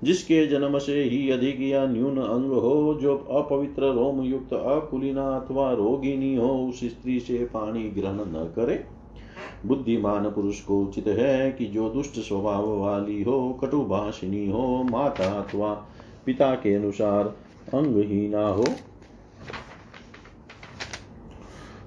जिसके 0.05 0.47
जन्म 0.47 0.79
से 0.79 1.03
ही 1.03 1.31
अधिक 1.31 1.61
या 1.61 1.87
न्यून 1.87 2.17
अंग 2.17 2.53
हो, 2.53 2.99
जो 3.03 3.17
अपवित्र 3.17 3.83
रोम 3.83 4.23
युक्त 4.23 4.53
अकुलिना 4.53 5.29
अथवा 5.29 5.73
रोगिणी 5.73 6.35
हो, 6.35 6.69
उस 6.69 6.81
स्त्री 6.85 7.21
से 7.21 7.39
पानी 7.39 7.83
ग्रहण 7.83 8.15
न 8.15 8.53
करे। 8.57 8.85
बुद्धिमान 9.67 10.31
पुरुष 10.31 10.61
को 10.61 10.81
उचित 10.81 11.07
है 11.09 11.51
कि 11.53 11.65
जो 11.67 11.89
दुष्ट 11.89 12.19
स्वभाव 12.19 12.69
वाली 12.79 13.23
हो 13.23 13.59
कटुभाषिणी 13.63 14.51
हो, 14.51 14.83
माता 14.83 15.31
अथवा 15.33 15.73
पिता 16.27 16.55
के 16.55 16.75
अनुसार 16.75 17.35
अंगहीना 17.75 18.47
हो, 18.49 18.65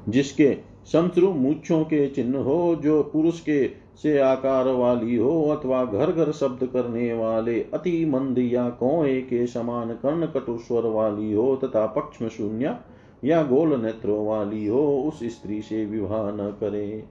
जिसके 0.09 0.55
शत्रु 0.87 1.31
मूछों 1.31 1.83
के 1.83 2.07
चिन्ह 2.07 2.37
हो, 2.37 2.75
जो 2.75 3.01
पुरुष 3.03 3.39
के 3.39 3.67
से 4.03 4.17
आकार 4.19 4.67
वाली 4.67 5.15
हो 5.15 5.41
अथवा 5.49 5.83
घर 5.85 6.11
घर 6.11 6.31
शब्द 6.31 6.65
करने 6.65 7.13
वाले 7.13 7.59
अति 7.73 8.05
मंद 8.05 8.39
या 8.39 8.69
कोए 8.69 9.19
के 9.21 9.45
समान 9.47 9.93
कर्ण 9.93 10.25
कटुस्वर 10.25 10.85
वाली 10.85 11.31
हो 11.33 11.55
तथा 11.55 11.85
पक्ष 11.87 12.23
शून्य 12.37 12.75
या 13.23 13.41
गोल 13.43 13.81
नेत्रों 13.81 14.25
वाली 14.27 14.65
हो, 14.67 15.01
उस 15.01 15.23
स्त्री 15.23 15.61
से 15.61 15.85
विवाह 15.85 16.31
न 16.31 16.53
करे। 16.59 17.03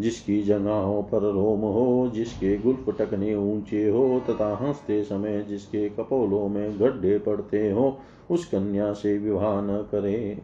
जिसकी 0.00 0.42
जगहों 0.42 1.02
पर 1.02 1.18
रोम 1.32 1.60
हो, 1.60 2.10
जिसके 2.14 2.58
गुल्फ 2.58 2.96
टकने 2.98 3.34
ऊँचे 3.34 3.88
हो, 3.88 4.22
तथा 4.30 4.56
हँसते 4.56 5.04
समय 5.04 5.42
जिसके 5.42 5.88
कपोलों 5.88 6.48
में 6.48 6.80
गड्ढे 6.80 7.18
पड़ते 7.18 7.70
हो, 7.70 7.98
उस 8.30 8.46
कन्या 8.46 8.92
से 8.92 9.18
विवाह 9.18 9.60
न 9.60 9.88
करे। 9.92 10.38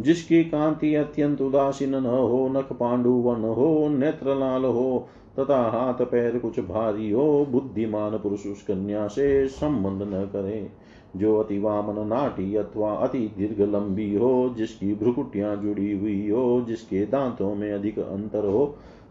जिसकी 0.00 0.44
कांति 0.44 0.94
अत्यंत 0.94 1.40
उदासीन 1.40 1.94
न 1.94 2.06
हो, 2.06 2.48
नख 2.48 2.72
पांडु 2.72 3.10
वन 3.10 3.40
हो, 3.40 3.88
नेत्र 3.88 4.34
लाल 4.34 4.64
हो, 4.64 5.08
तथा 5.38 5.70
हाथ 5.70 6.06
पैर 6.06 6.38
कुछ 6.38 6.60
भारी 6.60 7.10
हो, 7.10 7.46
बुद्धिमान 7.50 8.18
पुरुष 8.18 8.46
उस 8.46 8.62
कन्या 8.62 9.06
से 9.06 9.48
संबंध 9.48 10.02
न 10.02 10.30
करे। 10.32 10.81
जो 11.16 11.36
अति 11.38 11.58
वामन 11.58 12.06
नाटी 12.06 12.54
अथवा 12.54 12.92
अति 12.92 13.18
दीर्घ 13.38 13.60
लंबी 13.60 14.14
हो, 14.14 14.54
जिसकी 14.56 14.94
भ्रुकुटियाँ 14.94 15.56
जुड़ी 15.56 15.92
हुई 15.92 16.30
हो, 16.30 16.64
जिसके 16.68 17.04
दांतों 17.06 17.54
में 17.54 17.72
अधिक 17.72 17.98
अंतर 17.98 18.46
हो, 18.46 18.66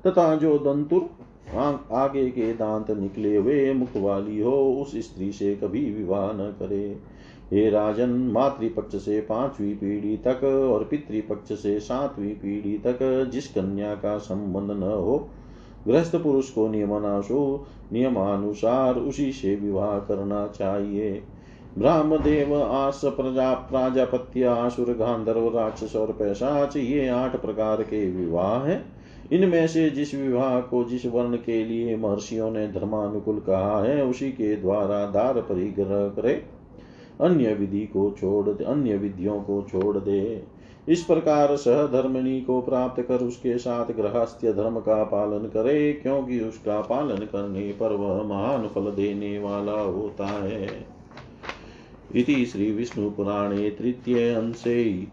तथा 0.08 0.36
जो 0.36 0.58
दंतुर 0.58 1.10
आगे 1.91 2.30
के 2.30 2.54
दांत 2.54 2.91
निकले 2.91 3.36
हुए 3.36 3.74
मुख 3.74 3.97
वाली 3.97 4.39
हो, 4.39 4.74
उस 4.74 4.95
स्त्री 4.97 5.32
से 5.32 5.56
कभी 5.56 5.91
विवाह 5.93 6.32
न 6.34 6.56
करे। 6.60 6.97
हे 7.52 7.70
राजन, 7.70 8.10
मातृपक्ष 8.10 8.95
से 8.95 9.20
पांचवी 9.22 9.74
पीढ़ी 9.74 10.18
तक 10.18 10.43
और 10.43 10.84
पितृपक्ष 10.84 11.54
से 11.54 11.80
सातवीं 11.80 12.34
पीढ़ी 12.36 12.78
तक 12.78 12.99
जिस 13.32 13.47
कन्या 13.47 13.93
का 13.95 14.18
संबंध 14.18 14.72
न 14.72 14.84
हो, 14.84 15.30
गृहस्थ 15.88 16.16
पुरुष 16.16 16.49
को 16.49 16.68
नियमानुसार 17.91 18.95
उसी 18.95 19.32
से 19.32 19.56
विवाह 19.56 19.99
करना 19.99 20.47
चाहिए। 20.47 21.22
ब्रह्मदेव 21.78 22.63
आस 22.63 23.01
प्रजा 23.05 23.53
प्राजापत्य 23.53 24.43
आसुर 24.43 24.93
गांधर्व 24.93 25.57
राक्षस 25.57 25.95
और 25.95 26.11
पैशाच 26.11 26.78
ये 26.78 27.07
आठ 27.07 27.36
प्रकार 27.36 27.82
के 27.82 28.11
विवाह 28.11 28.63
है। 28.63 28.84
इनमें 29.32 29.67
से 29.67 29.89
जिस 29.89 30.15
विवाह 30.15 30.59
को, 30.61 30.84
जिस 30.84 31.05
वर्ण 31.05 31.36
के 31.36 31.63
लिए 31.65 31.97
महर्षियों 31.97 32.51
ने 32.51 32.67
धर्मानुकूल 32.67 33.39
कहा 33.39 33.84
है, 33.84 34.05
उसी 34.05 34.32
के 34.32 34.55
द्वारा 34.55 35.05
दार 35.05 35.41
परिग्रह 35.41 36.07
करे। 36.09 36.34
अन्य 37.22 37.53
विधि 37.53 37.86
को 37.86 38.15
छोड़ 38.19 38.49
दे, 38.49 38.63
अन्य 38.63 38.97
विधियों 38.97 39.41
को 39.41 39.61
छोड़ 39.61 39.97
दे। 39.97 40.43
इस 40.89 41.03
प्रकार 41.03 41.55
सहधर्मिणी 41.55 42.41
को 42.41 42.61
प्राप्त 42.61 43.01
कर 43.01 43.17
उसके 43.17 43.57
साथ 43.57 43.86
गृहस्थ्य 43.86 44.53
धर्म 44.53 44.80
का 44.80 45.03
पालन 45.03 45.39
करे, 45.39 45.93
क्योंकि 45.93 46.39
उसका 46.39 46.82
पालन 46.82 47.17
करने 47.17 47.72
पर 47.72 47.93
वह 47.93 48.24
महान 48.24 48.67
फल 48.67 48.91
देने 48.91 49.39
वाला 49.39 49.82
होता 49.82 50.26
है। 50.26 51.01
इति 52.16 52.45
श्रीविष्णुपुराणे 52.45 53.70
तृतीय 53.70 54.34
अंशे 54.34 55.07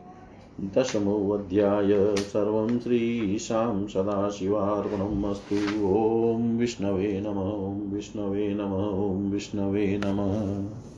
दशमोऽध्याय 0.60 2.16
सर्वं 2.18 2.78
श्रीशां 2.78 3.86
सदाशिवार्पणम् 3.86 5.24
अस्तु 5.24 5.56
ॐ 5.88 6.58
विष्णवे 6.58 7.20
नम 7.26 7.38
विष्णवे 7.94 8.48
नम 8.54 8.72
विष्णवे 9.32 10.00
नमः। 10.04 10.97